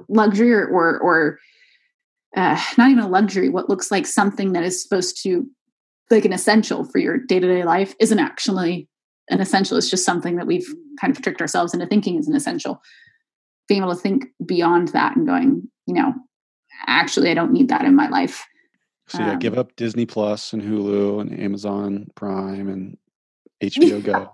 [0.07, 1.39] luxury or, or, or
[2.35, 5.47] uh, not even a luxury, what looks like something that is supposed to
[6.11, 8.87] like an essential for your day-to-day life isn't actually
[9.29, 10.67] an essential it's just something that we've
[11.01, 12.81] kind of tricked ourselves into thinking is an essential
[13.67, 16.13] being able to think beyond that and going you know
[16.87, 18.45] actually i don't need that in my life
[19.07, 22.97] so yeah um, give up disney plus and hulu and amazon prime and
[23.61, 24.31] hbo go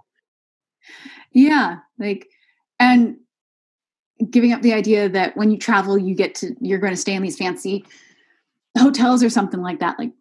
[1.31, 2.27] yeah like
[2.79, 3.17] and
[4.29, 7.13] giving up the idea that when you travel you get to you're going to stay
[7.13, 7.85] in these fancy
[8.77, 10.11] hotels or something like that like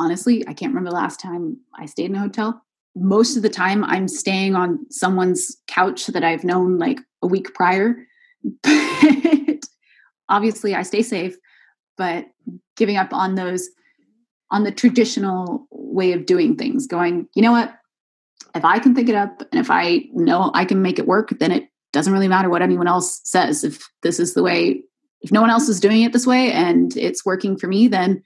[0.00, 2.64] honestly, I can't remember the last time I stayed in a hotel.
[2.96, 7.54] Most of the time, I'm staying on someone's couch that I've known like a week
[7.54, 7.96] prior.
[8.62, 11.36] But obviously, I stay safe,
[11.98, 12.26] but
[12.80, 13.68] giving up on those,
[14.50, 17.72] on the traditional way of doing things, going, you know what?
[18.56, 21.30] If I can think it up and if I know I can make it work,
[21.38, 23.62] then it doesn't really matter what anyone else says.
[23.62, 24.82] If this is the way,
[25.20, 28.22] if no one else is doing it this way and it's working for me, then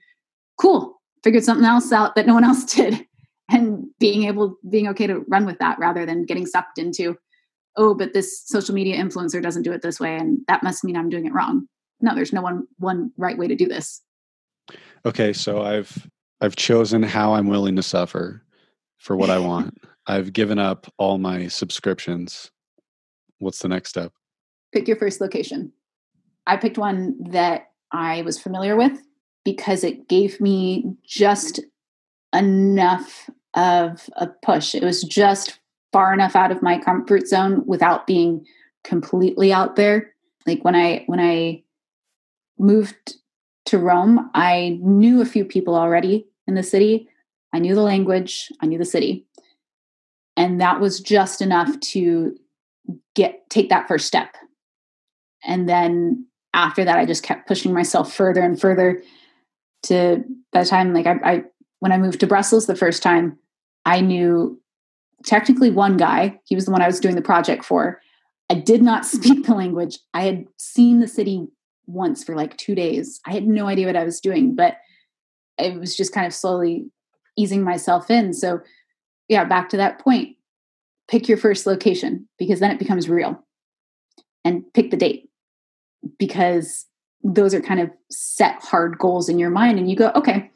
[0.59, 3.05] cool figured something else out that no one else did
[3.51, 7.15] and being able being okay to run with that rather than getting sucked into
[7.77, 10.95] oh, but this social media influencer doesn't do it this way, and that must mean
[10.95, 11.67] I'm doing it wrong.
[12.01, 14.01] No, there's no one one right way to do this.
[15.05, 16.09] Okay, so I've
[16.41, 18.41] I've chosen how I'm willing to suffer
[18.97, 19.77] for what I want.
[20.07, 22.51] I've given up all my subscriptions.
[23.39, 24.11] What's the next step?
[24.73, 25.71] Pick your first location.
[26.47, 28.99] I picked one that I was familiar with
[29.43, 31.59] because it gave me just
[32.33, 34.75] enough of a push.
[34.75, 35.59] It was just
[35.91, 38.45] far enough out of my comfort zone without being
[38.83, 40.13] completely out there.
[40.45, 41.63] Like when I when I
[42.59, 43.17] moved
[43.65, 47.09] to Rome, I knew a few people already in the city.
[47.53, 49.25] I knew the language, I knew the city.
[50.37, 52.35] And that was just enough to
[53.15, 54.35] get take that first step.
[55.43, 59.01] And then after that I just kept pushing myself further and further
[59.83, 61.43] to by the time like I, I
[61.79, 63.37] when I moved to Brussels the first time,
[63.85, 64.59] I knew
[65.25, 66.39] technically one guy.
[66.45, 68.01] He was the one I was doing the project for.
[68.49, 69.99] I did not speak the language.
[70.13, 71.47] I had seen the city
[71.87, 73.19] once for like two days.
[73.25, 74.77] I had no idea what I was doing, but
[75.57, 76.85] it was just kind of slowly
[77.37, 78.33] easing myself in.
[78.33, 78.59] So,
[79.27, 80.35] yeah, back to that point
[81.07, 83.43] pick your first location because then it becomes real
[84.43, 85.29] and pick the date
[86.17, 86.85] because
[87.23, 89.79] those are kind of set hard goals in your mind.
[89.79, 90.51] And you go, okay,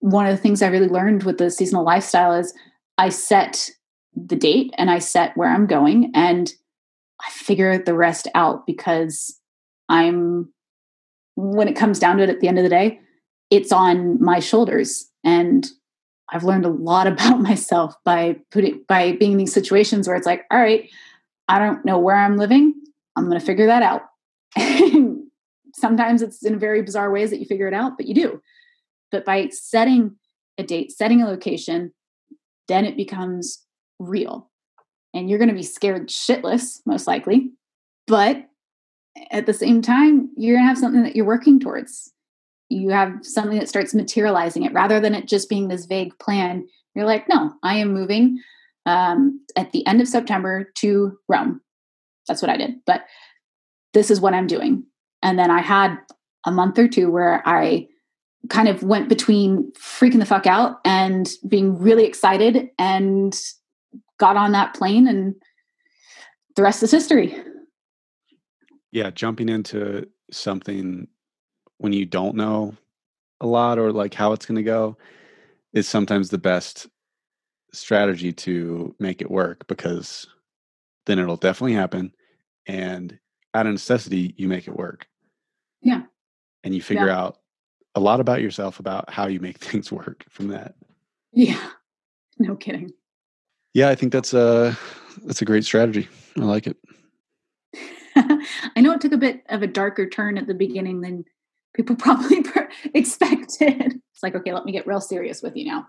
[0.00, 2.54] one of the things I really learned with the seasonal lifestyle is
[2.98, 3.70] I set
[4.14, 6.52] the date and I set where I'm going and
[7.20, 9.40] I figure the rest out because
[9.88, 10.52] I'm
[11.36, 13.00] when it comes down to it at the end of the day,
[13.50, 15.08] it's on my shoulders.
[15.22, 15.66] And
[16.30, 20.26] I've learned a lot about myself by putting by being in these situations where it's
[20.26, 20.90] like, all right,
[21.48, 22.74] I don't know where I'm living.
[23.14, 24.02] I'm gonna figure that out.
[25.74, 28.42] Sometimes it's in very bizarre ways that you figure it out, but you do.
[29.12, 30.16] But by setting
[30.58, 31.92] a date, setting a location,
[32.66, 33.62] then it becomes
[33.98, 34.50] real.
[35.14, 37.50] And you're going to be scared shitless, most likely.
[38.06, 38.48] But
[39.30, 42.12] at the same time, you're to have something that you're working towards.
[42.68, 46.66] You have something that starts materializing it rather than it just being this vague plan.
[46.94, 48.40] You're like, no, I am moving
[48.86, 51.60] um, at the end of September to Rome.
[52.26, 52.80] That's what I did.
[52.86, 53.04] But
[53.94, 54.84] this is what I'm doing.
[55.22, 55.96] And then I had
[56.44, 57.88] a month or two where I
[58.48, 63.38] kind of went between freaking the fuck out and being really excited and
[64.18, 65.34] got on that plane and
[66.54, 67.36] the rest is history.
[68.96, 71.06] Yeah, jumping into something
[71.76, 72.74] when you don't know
[73.42, 74.96] a lot or like how it's going to go
[75.74, 76.86] is sometimes the best
[77.74, 80.26] strategy to make it work because
[81.04, 82.10] then it'll definitely happen
[82.66, 83.18] and
[83.52, 85.06] out of necessity you make it work.
[85.82, 86.04] Yeah.
[86.64, 87.20] And you figure yeah.
[87.20, 87.40] out
[87.96, 90.74] a lot about yourself about how you make things work from that.
[91.34, 91.68] Yeah.
[92.38, 92.92] No kidding.
[93.74, 94.74] Yeah, I think that's a
[95.26, 96.08] that's a great strategy.
[96.38, 96.78] I like it.
[98.76, 101.24] I know it took a bit of a darker turn at the beginning than
[101.74, 102.44] people probably
[102.94, 104.00] expected.
[104.12, 105.88] It's like, okay, let me get real serious with you now.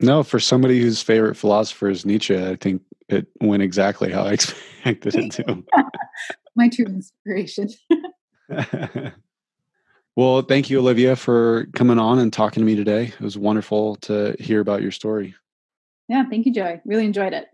[0.00, 4.32] No, for somebody whose favorite philosopher is Nietzsche, I think it went exactly how I
[4.84, 5.64] expected it to.
[6.56, 7.68] My true inspiration.
[10.14, 13.04] Well, thank you, Olivia, for coming on and talking to me today.
[13.04, 15.34] It was wonderful to hear about your story.
[16.08, 16.82] Yeah, thank you, Joey.
[16.84, 17.46] Really enjoyed it.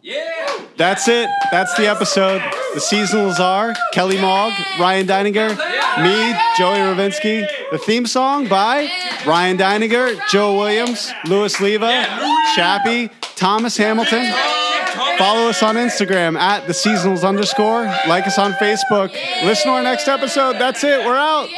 [0.00, 0.41] Yeah.
[0.82, 1.30] That's it.
[1.52, 2.42] That's the episode.
[2.74, 5.50] The seasonals are Kelly Mogg, Ryan Deininger,
[6.02, 7.46] me, Joey Ravinsky.
[7.70, 8.90] The theme song by
[9.24, 12.04] Ryan Deininger, Joe Williams, Louis Leva,
[12.56, 14.26] Chappie, Thomas Hamilton.
[15.18, 17.84] Follow us on Instagram at the seasonals underscore.
[18.08, 19.12] Like us on Facebook.
[19.44, 20.54] Listen to our next episode.
[20.54, 21.06] That's it.
[21.06, 21.48] We're out.